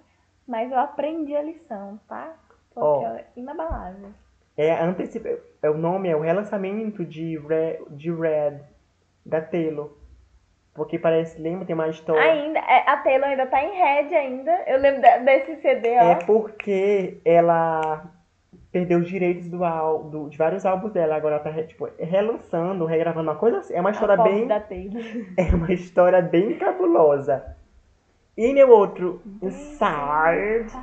[0.48, 2.34] mas eu aprendi a lição, tá?
[2.74, 3.08] Porque Ó.
[3.08, 4.10] é inabalável.
[4.58, 5.30] É, antecipa...
[5.62, 8.60] é, o nome é o relançamento de Red, de Red
[9.26, 9.92] da Taylor.
[10.74, 12.22] Porque parece, lembra, tem uma história.
[12.22, 14.52] Ainda, é, a Taylor ainda tá em red ainda.
[14.68, 16.02] Eu lembro de- desse CD, ó.
[16.04, 18.06] É porque ela
[18.76, 19.58] perdeu os direitos do,
[20.10, 21.16] do- de vários álbuns dela.
[21.16, 23.74] Agora ela tá tipo, relançando, regravando uma coisa assim.
[23.74, 24.42] É uma história bem.
[25.38, 27.56] É uma história bem cabulosa.
[28.36, 30.74] E meu outro insight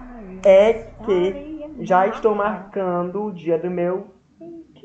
[0.43, 0.73] é
[1.05, 4.07] que já estou marcando o dia do meu.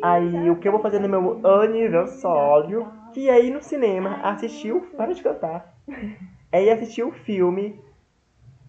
[0.02, 4.74] Aí o que eu vou fazer no meu aniversário, que é ir no cinema, assistir
[4.74, 4.82] o.
[4.82, 5.74] Para de cantar.
[6.50, 7.78] É ir assistir o filme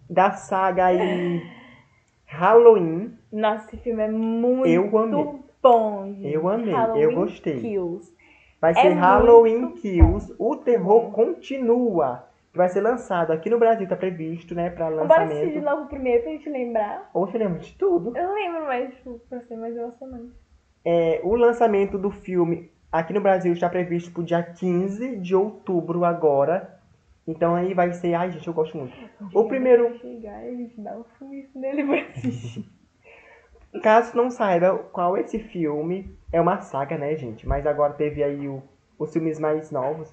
[0.09, 1.41] da saga aí
[2.39, 3.13] Halloween.
[3.31, 5.25] Nossa, esse filme é muito Eu amei.
[5.61, 6.33] bom, gente.
[6.33, 7.59] Eu amei, eu Halloween gostei.
[7.59, 8.13] Kills.
[8.61, 10.33] Vai É ser muito Halloween Kills.
[10.39, 11.11] O terror bom.
[11.11, 12.25] continua.
[12.53, 15.65] Vai ser lançado aqui no Brasil, tá previsto, né, pra Bora assistir de lançamento.
[15.77, 17.09] novo primeiro pra gente lembrar.
[17.13, 18.17] Hoje eu lembro de tudo.
[18.17, 20.31] Eu lembro mais, tipo, pra ser mais emocionante.
[20.83, 26.03] É, o lançamento do filme aqui no Brasil está previsto pro dia 15 de outubro
[26.05, 26.78] agora.
[27.29, 28.15] Então aí vai ser.
[28.15, 28.95] Ai, gente, eu gosto muito.
[29.33, 30.67] O primeiro, chegar e um
[31.53, 32.65] nele pra assistir.
[33.83, 37.47] caso não saiba qual é esse filme, é uma saga, né, gente?
[37.47, 38.63] Mas agora teve aí o-
[38.97, 40.11] os filmes mais novos.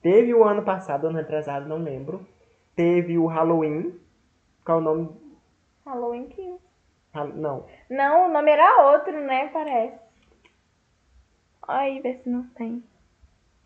[0.00, 2.26] Teve o ano passado, ano retrasado, não lembro.
[2.74, 3.94] Teve o Halloween.
[4.64, 5.08] Qual é o nome?
[5.84, 6.62] Halloween Kills.
[7.12, 7.66] Hal- Não.
[7.90, 9.48] Não, o nome era outro, né?
[9.48, 9.98] Parece.
[11.66, 12.82] Aí, vê se não tem.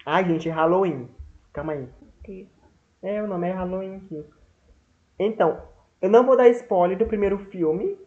[0.05, 1.09] Ai, gente, Halloween.
[1.53, 1.89] Calma aí.
[2.26, 2.49] Deus.
[3.03, 4.30] É, o nome é Halloween Kills.
[5.18, 5.61] Então,
[6.00, 7.98] eu não vou dar spoiler do primeiro filme,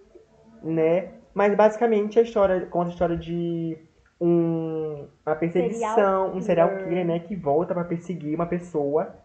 [0.63, 1.13] né?
[1.33, 3.77] Mas basicamente a história conta a história de
[4.19, 7.05] um, uma perseguição, Serial um serial killer.
[7.05, 7.19] né?
[7.19, 9.15] Que volta pra perseguir uma pessoa.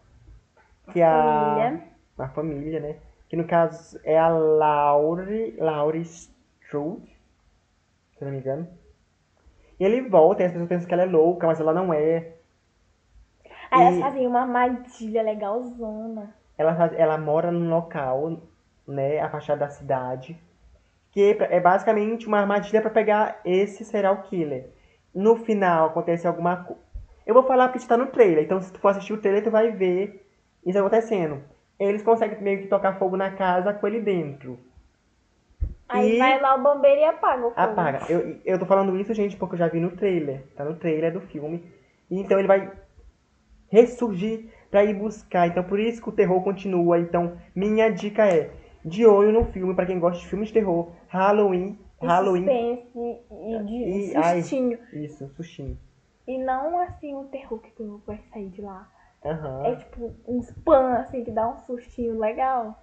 [0.91, 1.55] Que é a.
[1.55, 1.83] Família.
[2.17, 2.95] A família, né?
[3.29, 7.17] Que no caso é a Laurie, Laurie Strode,
[8.17, 8.67] se não me engano.
[9.79, 12.33] E ele volta e as pessoas pensam que ela é louca, mas ela não é.
[13.71, 16.33] Aí elas fazem uma armadilha legalzona.
[16.57, 18.39] ela, faz- ela mora num local,
[18.87, 20.37] né, afastado da cidade,
[21.11, 24.69] que é basicamente uma armadilha para pegar esse serial killer.
[25.15, 26.81] No final acontece alguma coisa.
[27.25, 29.51] Eu vou falar porque está no trailer, então se tu for assistir o trailer, tu
[29.51, 30.25] vai ver
[30.65, 31.41] isso acontecendo.
[31.79, 34.59] Eles conseguem meio que tocar fogo na casa com ele dentro.
[35.89, 37.53] Aí E- vai lá o bombeiro e apaga o fogo.
[37.61, 37.99] Apaga.
[38.09, 40.43] Eu, eu tô falando isso, gente, porque eu já vi no trailer.
[40.55, 41.63] Tá no trailer do filme.
[42.09, 42.71] Então ele vai
[43.71, 45.47] ressurgir pra ir buscar.
[45.47, 46.99] Então por isso que o terror continua.
[46.99, 48.51] Então minha dica é
[48.85, 50.89] de olho no filme pra quem gosta de filmes de terror.
[51.07, 51.79] Halloween.
[52.01, 52.45] E Halloween.
[52.45, 53.73] suspense e de
[54.11, 54.41] E- ai.
[54.41, 54.79] sustinho.
[54.93, 55.77] Isso, sustinho.
[56.27, 58.87] E não assim o terror que tu vai sair de lá.
[59.25, 59.63] Aham.
[59.65, 62.81] É tipo uns pan assim que dá um sustinho legal.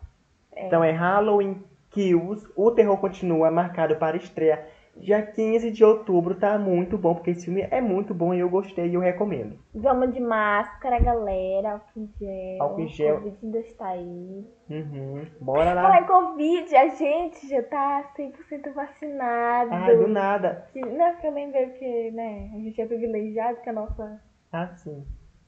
[0.57, 2.47] Então é Halloween Kills.
[2.57, 4.64] O terror continua marcado para estreia
[5.01, 6.34] dia 15 de outubro.
[6.34, 9.59] Tá muito bom, porque esse filme é muito bom e eu gostei e eu recomendo.
[9.74, 11.72] Vamos de máscara, galera.
[11.72, 12.62] Álcool gel.
[12.62, 13.14] Álcool gel.
[13.16, 14.46] Covid ainda está aí.
[14.70, 15.26] Uhum.
[15.40, 16.01] Bora Falar lá.
[16.01, 19.70] em Covid, a gente já tá 100% vacinado.
[19.72, 20.66] Ai, do nada.
[20.72, 24.20] Que- Não, que eu lembrei que, né, a gente é privilegiado com a nossa
[24.53, 25.05] Ah, sim.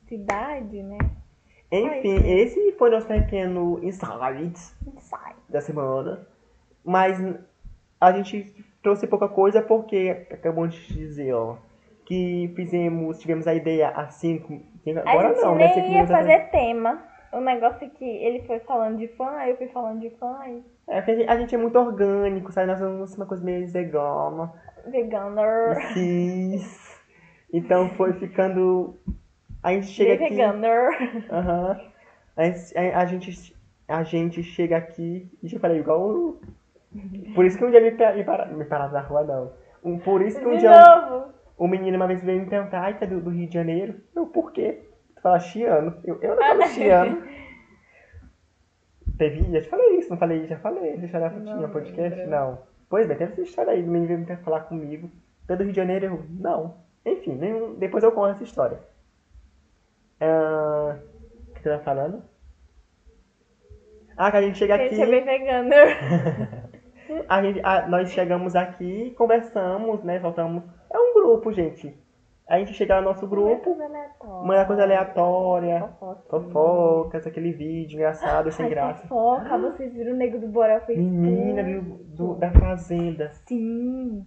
[0.08, 0.98] cidade, né?
[1.72, 4.58] Enfim, Ai, esse foi nosso pequeno insight
[4.98, 5.34] Sai.
[5.48, 6.26] da semana.
[6.84, 7.16] Mas
[8.00, 8.52] a gente
[8.82, 11.56] trouxe pouca coisa porque acabamos de dizer, ó,
[12.06, 14.60] que fizemos, tivemos a ideia há cinco.
[15.06, 15.64] Agora a gente não, né?
[15.66, 17.02] nem Cinco ia fazer tema.
[17.32, 20.36] O negócio é que ele foi falando de fã, aí eu fui falando de fã,
[20.40, 22.66] aí É a gente- a gente é muito orgânico, sabe?
[22.66, 24.52] Nós somos uma coisa meio vegana.
[24.86, 25.92] veganer.
[25.92, 26.98] Cis.
[27.52, 28.98] Então foi ficando.
[29.62, 30.34] A gente chega aqui.
[30.34, 30.90] veganer.
[31.30, 31.80] Aham.
[32.36, 33.56] A, gente- a- a gente,
[33.86, 35.30] a gente chega aqui.
[35.42, 36.00] E eu falei igual.
[36.00, 36.40] o-
[37.34, 39.52] Por isso que um dia me, me, para, me pararam na rua, não.
[39.84, 40.70] Um- Por isso que um De dia
[41.00, 41.32] novo.
[41.58, 43.94] um menino uma vez veio me perguntar: ai, tá do, do Rio de Janeiro?
[44.14, 44.82] Eu, por quê?
[45.14, 45.96] Tu fala chiano?
[46.04, 47.22] Eu, eu não falo chiano.
[49.18, 50.46] Teve, já te falei isso, não falei?
[50.46, 52.26] Já falei, deixa eu olhar tinha Não podcast?
[52.26, 52.58] Não.
[52.88, 55.10] Pois bem, teve essa história aí, o menino veio me falar comigo.
[55.46, 56.06] Tu é do Rio de Janeiro?
[56.06, 56.76] Eu, não.
[57.04, 58.78] Enfim, nenhum, depois eu conto essa história.
[60.20, 60.96] Ah,
[61.50, 62.22] o que você tá falando?
[64.16, 64.94] Ah, que a gente chega A aqui.
[64.96, 65.96] gente é bem veganer.
[67.28, 70.20] A gente, a- nós chegamos aqui, conversamos, né?
[70.20, 70.62] Soltamos.
[70.92, 71.94] É um grupo, gente.
[72.48, 73.76] A gente chega no nosso grupo,
[74.44, 76.22] manda coisa aleatória, Fofoca.
[76.30, 79.02] fofocas, aquele vídeo engraçado, sem Ai, graça.
[79.06, 83.30] fofoca, vocês viram o Nego do Borel fez Menina do, do- da fazenda.
[83.46, 84.26] Sim.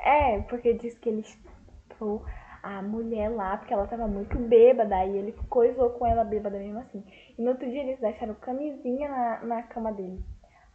[0.00, 2.24] É, porque diz que ele estuprou
[2.62, 6.80] a mulher lá, porque ela tava muito bêbada, aí ele coisou com ela bêbada mesmo
[6.80, 7.04] assim.
[7.38, 10.18] E no outro dia eles deixaram camisinha na, na cama dele.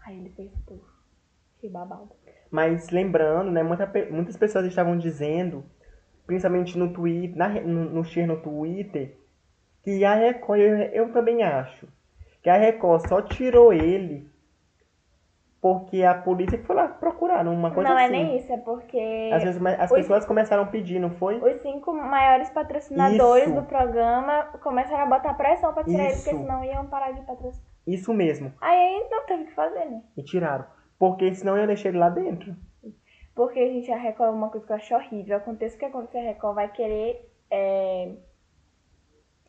[0.05, 0.83] Aí ele fez tudo.
[1.59, 2.09] Que babado.
[2.51, 5.65] Mas lembrando, né, muita muitas pessoas estavam dizendo,
[6.27, 9.17] principalmente no Twitter, na, no, no share no Twitter,
[9.83, 11.87] que a Record, eu, eu também acho,
[12.41, 14.29] que a Record só tirou ele
[15.61, 18.05] porque a polícia foi lá procurar, uma coisa não assim.
[18.05, 21.39] é nem isso, é porque Às vezes as Os- pessoas começaram a pedir, não foi?
[21.41, 23.55] os cinco maiores patrocinadores Isso.
[23.55, 26.23] do programa começaram a botar pressão pra tirar ele, Isso.
[26.23, 27.65] porque senão iam parar de patrocinar.
[27.85, 28.51] Isso mesmo.
[28.61, 30.01] Aí não teve o que fazer, né?
[30.17, 30.65] E tiraram.
[30.97, 32.55] Porque senão eu ia deixar ele lá dentro.
[33.35, 35.37] Porque a gente, a Record, uma coisa que eu acho horrível.
[35.37, 38.11] Aconteça o que acontecer, a Record vai querer é,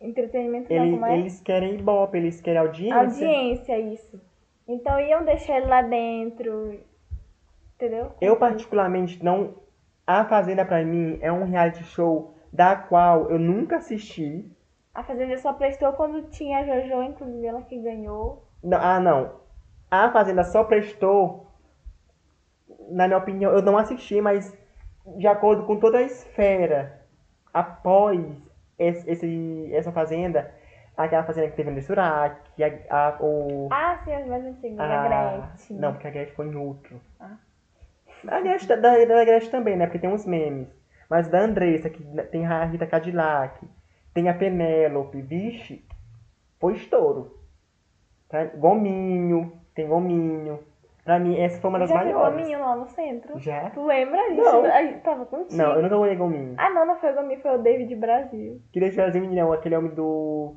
[0.01, 1.19] entretenimento, não, Ele- como é?
[1.19, 3.01] Eles querem ibope, eles querem audiência.
[3.01, 4.21] Audiência, isso.
[4.69, 6.81] Então iam deixar ele lá dentro,
[7.77, 8.13] entendeu?
[8.21, 9.55] Eu particularmente não.
[10.07, 14.45] A Fazenda pra mim é um reality show da qual eu nunca assisti.
[14.97, 18.43] A Fazenda só prestou quando tinha a Jojo, inclusive ela que ganhou.
[18.65, 19.33] Não- ah, não.
[19.91, 21.47] A Fazenda só prestou.
[22.89, 24.57] Na minha opinião, eu não assisti, mas
[25.19, 27.03] de acordo com toda a esfera
[27.53, 28.21] após
[28.79, 30.51] esse, esse- essa Fazenda,
[30.97, 32.41] aquela Fazenda que teve no Surak,
[32.91, 33.69] a, a, o.
[33.71, 35.77] Ah, sim, as mais antigas, a a- Gretchen.
[35.77, 37.01] Ah, Não, porque a Gretchen foi em outro.
[37.21, 37.37] Ah.
[38.29, 39.87] A Gretchen, da, da, da Gretchen também, né?
[39.87, 40.69] Porque tem uns memes.
[41.09, 43.61] Mas da Andressa, que tem a Rita Cadillac,
[44.17, 45.85] tem a Penélope, vixe,
[46.59, 47.39] foi estouro.
[48.31, 48.45] Tá?
[48.47, 50.59] Gominho, tem Gominho.
[51.05, 52.35] Pra mim, essa foi uma das Já maiores.
[52.35, 53.39] Gominho lá no centro.
[53.39, 53.69] Já?
[53.69, 54.19] Tu lembra?
[54.19, 54.65] A gente, Não.
[54.65, 55.63] a gente tava contigo.
[55.63, 56.55] Não, eu nunca ganhei Gominho.
[56.57, 58.63] Ah, não, não foi o Gominho, foi o David Brasil.
[58.73, 60.57] Que eu trazer menino, aquele homem do.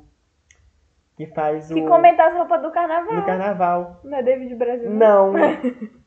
[1.18, 1.74] Que faz o.
[1.74, 3.14] Que comenta as roupas do carnaval.
[3.14, 4.00] No carnaval.
[4.02, 5.34] Não é David Brasil, Não.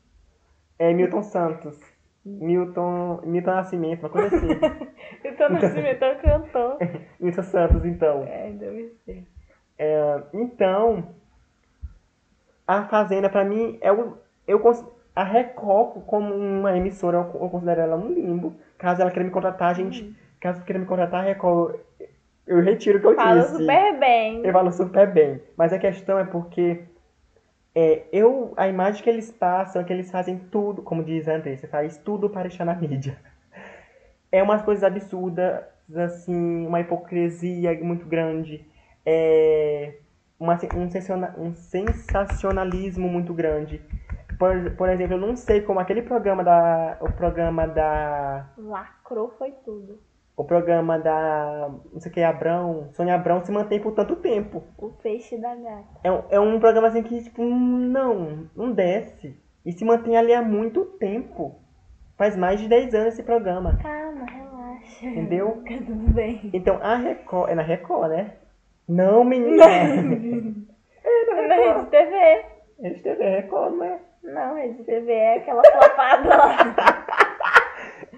[0.76, 1.78] é Milton Santos.
[2.24, 3.20] Milton.
[3.24, 4.48] Milton Nascimento, uma coisa assim.
[5.24, 6.78] Então Nascimento é o cantor.
[7.20, 8.24] Milton Santos, então.
[8.24, 9.24] É, deve ser.
[9.78, 11.08] É, então,
[12.66, 14.16] a Fazenda, pra mim, é o.
[14.46, 14.60] Eu,
[15.16, 18.54] a Record, como uma emissora, eu, eu considero ela um limbo.
[18.78, 20.14] Caso ela queira me contratar, gente.
[20.40, 21.76] Caso queira me contratar, a Record,
[22.46, 23.56] eu retiro o que eu Fala disse.
[23.56, 24.44] super bem.
[24.44, 25.40] Eu falo super bem.
[25.56, 26.84] Mas a questão é porque
[27.74, 31.34] é, eu, a imagem que eles passam é que eles fazem tudo, como diz a
[31.34, 33.18] Andressa, faz tudo para estar na mídia.
[34.30, 35.64] É umas coisas absurdas,
[35.94, 38.64] assim, uma hipocrisia muito grande,
[39.04, 39.94] é,
[40.38, 43.80] uma, um, sensationa- um sensacionalismo muito grande.
[44.38, 46.96] Por, por exemplo, eu não sei como aquele programa da.
[47.00, 48.48] O programa da.
[48.58, 50.00] Lacrou foi tudo.
[50.36, 51.70] O programa da.
[51.92, 52.88] Não sei o que, Abrão.
[52.92, 54.64] Sônia Abrão se mantém por tanto tempo.
[54.76, 55.84] O peixe da gata.
[56.02, 59.38] É, um- é um programa assim que, tipo, não, não desce.
[59.64, 61.54] E se mantém ali há muito tempo.
[62.18, 63.78] Faz mais de 10 anos esse programa.
[63.82, 65.06] Calma, relaxa.
[65.06, 65.62] Entendeu?
[65.66, 66.50] Fica tudo bem.
[66.52, 67.50] Então a Record.
[67.50, 68.32] É na Record, né?
[68.88, 69.64] Não, menina!
[71.06, 72.44] É na Rede TV.
[72.80, 73.98] Rede TV Record, não é?
[74.22, 76.56] Não, Rede TV é aquela flopada lá.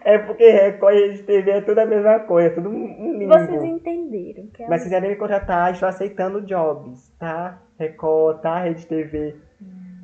[0.07, 3.33] É porque Record e Rede TV é tudo a mesma coisa, tudo um limbo.
[3.33, 4.47] Vocês entenderam.
[4.55, 7.61] Que é Mas se quiserem me contratar, estou aceitando jobs, tá?
[7.77, 8.61] Record, tá?
[8.61, 9.35] Rede TV.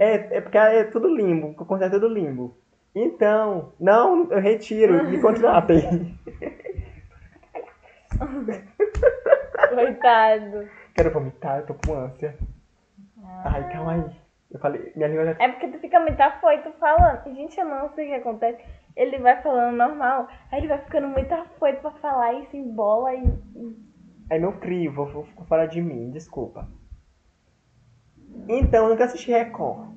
[0.00, 2.58] É, é porque é tudo limbo, o conceito é tudo limbo.
[2.92, 6.18] Então, não, eu retiro, me contratem.
[9.68, 10.68] Coitado.
[10.96, 12.36] Quero vomitar, eu tô com ânsia.
[13.44, 14.22] Ai, calma aí.
[14.52, 17.24] Eu falei, minha língua já É porque tu fica muito afoito falando.
[17.34, 18.62] Gente, eu não sei o que acontece.
[18.94, 23.14] Ele vai falando normal, aí ele vai ficando muito afoito pra falar e se embola
[23.14, 23.22] e.
[24.30, 26.68] É meu crivo, vou vou fora de mim, desculpa.
[28.48, 29.90] Então, eu nunca assisti Record.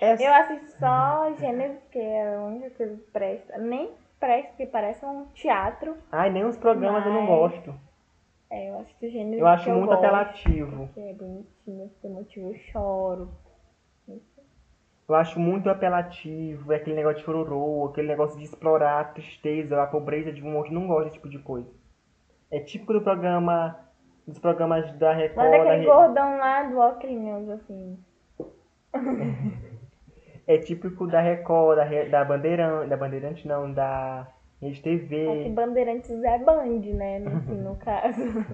[0.00, 3.58] É Eu assisto só Gênesis, que é a única coisa que presta.
[3.58, 5.96] Nem presta, porque parece um teatro.
[6.10, 7.74] Ai, nem os programas eu não Mas- gosto.
[8.50, 9.40] É, eu assisto Gênesis.
[9.40, 10.88] Eu acho que muito gosto, apelativo.
[10.94, 13.30] Que é bonitinho, se tem motivo eu choro.
[15.10, 19.82] Eu acho muito apelativo, é aquele negócio de chororô, aquele negócio de explorar a tristeza,
[19.82, 20.72] a pobreza de um monte.
[20.72, 21.68] Não gosto desse tipo de coisa.
[22.48, 23.76] É típico do programa,
[24.24, 25.36] dos programas da Record.
[25.46, 27.98] Manda da aquele Re- gordão lá do Ocrinhos, assim.
[30.46, 34.28] É típico da Record, da, Re- da Bandeirante, da Bandeirante não, da
[34.62, 35.48] Rede Só que TV.
[35.50, 37.16] Bandeirantes é Band, né?
[37.36, 38.44] Assim, no caso.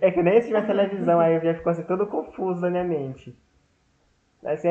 [0.00, 3.36] É que nem se tivesse televisão, aí já ficou assim todo confuso na minha mente.
[4.44, 4.68] Assim,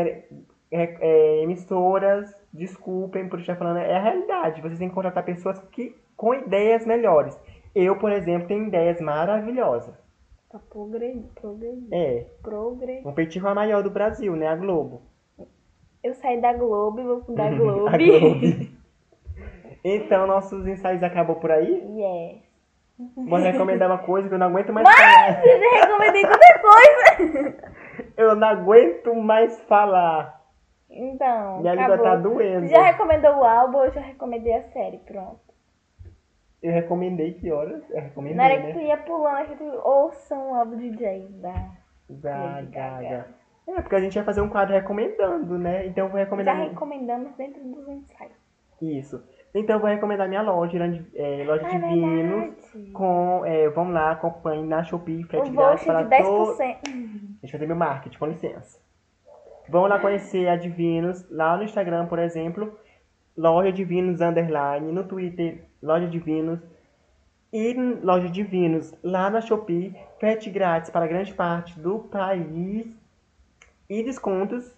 [0.71, 4.61] é- é- emissoras, desculpem por estar falando, é a realidade.
[4.61, 7.37] Vocês têm que contratar pessoas que, com ideias melhores.
[7.75, 9.95] Eu, por exemplo, tenho ideias maravilhosas.
[10.69, 13.07] Progredir, progredir, É, progredir.
[13.07, 14.47] um peitico a maior do Brasil, né?
[14.47, 15.01] A Globo.
[16.03, 17.79] Eu saí da Globo e vou fundar a A Globo.
[17.89, 18.71] Globo.
[19.83, 21.71] Então, nossos ensaios acabou por aí.
[21.97, 22.41] yes.
[23.15, 25.43] Vou recomendar uma coisa que eu não aguento mais falar.
[25.45, 27.71] Eu já recomendei tanta coisa.
[28.17, 30.40] Eu não aguento mais falar.
[30.93, 32.03] Então, Minha língua acabou.
[32.05, 32.67] tá doendo.
[32.67, 35.39] Já recomendou o álbum, eu já recomendei a série, pronto.
[36.61, 37.81] Eu recomendei que horas?
[37.89, 38.85] Eu recomendei, Na hora que tu né?
[38.85, 41.71] ia pulando, aqui tu ouça um álbum de jazz da
[42.09, 43.27] Da Gaga.
[43.67, 45.87] É, porque a gente vai fazer um quadro recomendando, né?
[45.87, 46.57] Então eu vou Já recomendar.
[46.57, 48.33] recomendamos dentro dos ensaios.
[48.81, 49.23] Isso.
[49.55, 52.65] Então eu vou recomendar minha loja, Irã- é, loja Ah, de é vinhos.
[52.71, 52.91] verdade.
[52.91, 56.57] Com, é, vamos lá, acompanhe na Shopee, frete grátis para de todo.
[56.57, 56.77] 10%.
[57.41, 58.80] Deixa eu fazer meu marketing, com licença.
[59.71, 62.77] Vamos lá conhecer a Divinos, lá no Instagram, por exemplo,
[63.37, 66.59] loja de vinhos underline, no Twitter, loja de vinhos
[67.53, 72.85] e loja de vinhos lá na Shopee, frete grátis para grande parte do país
[73.89, 74.69] e descontos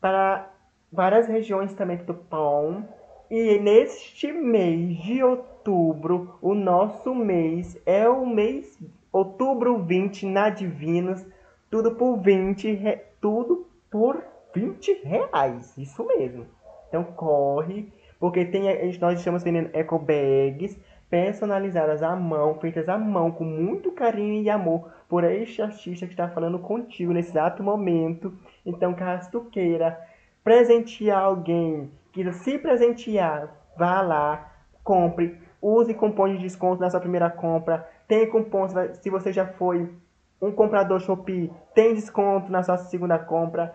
[0.00, 0.48] para
[0.92, 2.86] várias regiões também do pão.
[3.28, 8.78] E neste mês de outubro, o nosso mês é o mês
[9.12, 11.26] outubro 20 na Divinos,
[11.68, 14.24] tudo por 20, re- tudo por
[14.54, 16.46] 20 reais, isso mesmo.
[16.88, 18.62] Então corre, porque tem,
[18.98, 24.48] nós estamos vendendo eco bags personalizadas à mão, feitas à mão, com muito carinho e
[24.48, 28.32] amor por este artista que está falando contigo nesse exato momento.
[28.64, 30.00] Então, caso tu queira
[30.42, 34.52] presentear alguém, queira se presentear, vá lá,
[34.82, 39.94] compre, use cupom de desconto na sua primeira compra, tem cupom, se você já foi
[40.42, 43.72] um comprador Shopee, tem desconto na sua segunda compra.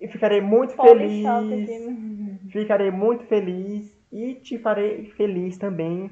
[0.00, 1.70] E ficarei muito Polishop feliz.
[1.70, 2.40] aqui.
[2.50, 6.10] Ficarei muito feliz e te farei feliz também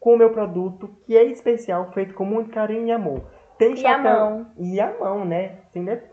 [0.00, 3.22] com o meu produto, que é especial, feito com muito carinho e amor.
[3.58, 4.46] Tem E a chapéu- mão.
[4.58, 5.58] E a mão, né?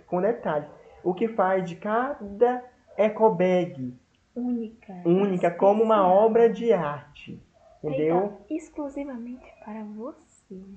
[0.07, 0.65] Com detalhe.
[1.03, 2.63] O que faz de cada
[2.97, 3.93] eco bag
[4.35, 4.93] Única.
[5.05, 7.41] única como uma obra de arte.
[7.83, 8.37] Entendeu?
[8.47, 10.21] Feita exclusivamente para você.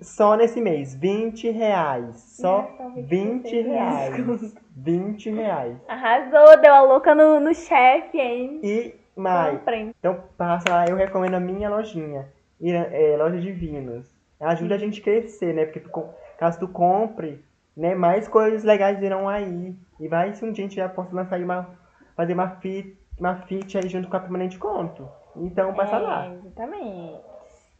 [0.01, 2.17] Só nesse mês, 20 reais.
[2.17, 4.15] Só Não, só 20 26 reais.
[4.15, 4.55] reais.
[4.77, 5.77] 20 reais.
[5.89, 8.61] Arrasou, deu a louca no, no chefe, hein?
[8.63, 9.61] E mais.
[9.99, 12.29] Então passa lá, eu recomendo a minha lojinha,
[12.63, 14.11] é, loja de vinhos.
[14.41, 15.65] Ajuda a gente a crescer, né?
[15.65, 15.91] Porque tu
[16.39, 17.45] caso tu compre,
[17.77, 19.75] né, mais coisas legais irão aí.
[20.01, 21.69] E vai se um dia a gente já possa lançar aí uma,
[22.17, 25.09] fazer uma fit, uma fit aí junto com a permanente conto.
[25.37, 26.35] Então passa é, lá.
[26.35, 27.21] Exatamente.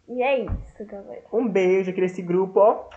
[0.09, 1.23] E é isso, galera.
[1.33, 2.89] Um beijo aqui nesse grupo, ó.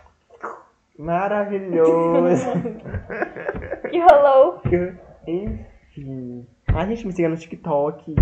[0.98, 2.46] Maravilhoso.
[3.90, 4.62] Que rolou.
[5.26, 6.46] Enfim.
[6.68, 8.16] A gente me siga no TikTok.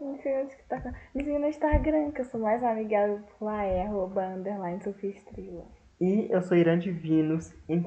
[0.00, 0.92] Me siga no TikTok.
[1.14, 5.10] Me siga no Instagram, que eu sou mais amigável por lá, é arroba underline Sofia
[5.10, 5.64] Estrela.
[6.00, 7.84] E eu sou Irã Divinos em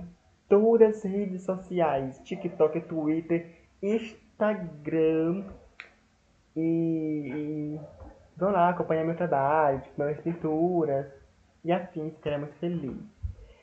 [0.47, 5.43] todas as redes sociais: TikTok, Twitter, Instagram.
[6.57, 7.79] E, e
[8.35, 11.05] vão lá acompanhar meu trabalho, tipo, minhas pinturas
[11.63, 12.97] e afins, que é muito feliz.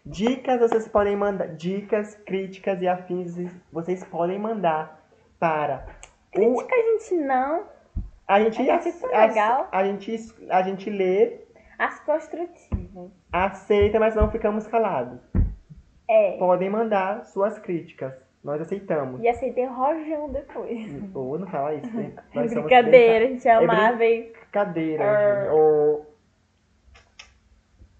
[0.06, 3.34] Dicas vocês podem mandar, dicas, críticas e afins
[3.72, 5.02] vocês podem mandar
[5.40, 5.86] para
[6.36, 7.64] o Crítica a gente não.
[8.28, 9.68] a gente A gente a, legal.
[9.72, 11.40] a gente a gente lê,
[11.78, 13.10] As construtivas.
[13.32, 15.20] aceita, mas não ficamos calados.
[16.08, 16.36] É.
[16.38, 18.12] Podem mandar suas críticas.
[18.44, 19.22] Nós aceitamos.
[19.22, 20.86] E aceitei rojão depois.
[21.14, 22.12] Ou não fala isso, né?
[22.34, 24.32] Nós Brincadeira, a gente é brin- amáveis.
[24.32, 25.44] brincadeira.
[25.44, 25.50] Gente.
[25.54, 26.06] Ou,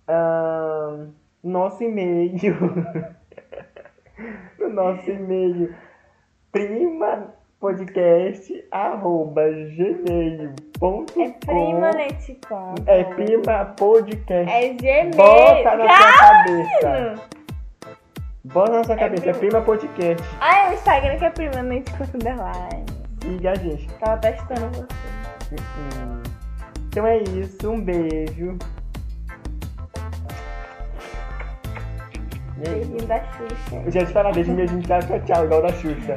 [0.06, 1.08] ahn,
[1.42, 2.30] nosso e-mail.
[4.60, 5.74] o nosso e-mail.
[6.52, 12.74] Prima podcast arroba gmail.com É prima Neticom.
[12.86, 14.52] É prima podcast.
[14.52, 15.10] É Gmail.
[15.16, 17.14] Bota na sua cabeça.
[18.44, 19.30] Bota na sua É cabeça.
[19.30, 20.22] É prima- podcast.
[20.40, 22.84] Ah, é o Instagram que é prima Neticom Underline.
[23.22, 23.88] Siga a gente.
[23.94, 25.54] Tava testando você.
[25.54, 26.22] Hum.
[26.88, 28.58] Então é isso, um beijo.
[32.66, 32.74] Aí?
[32.74, 33.76] Beijinho da Xuxa.
[33.84, 36.16] Eu já te falar, beijo, beijinho, tchau, tchau, tchau, igual da Xuxa.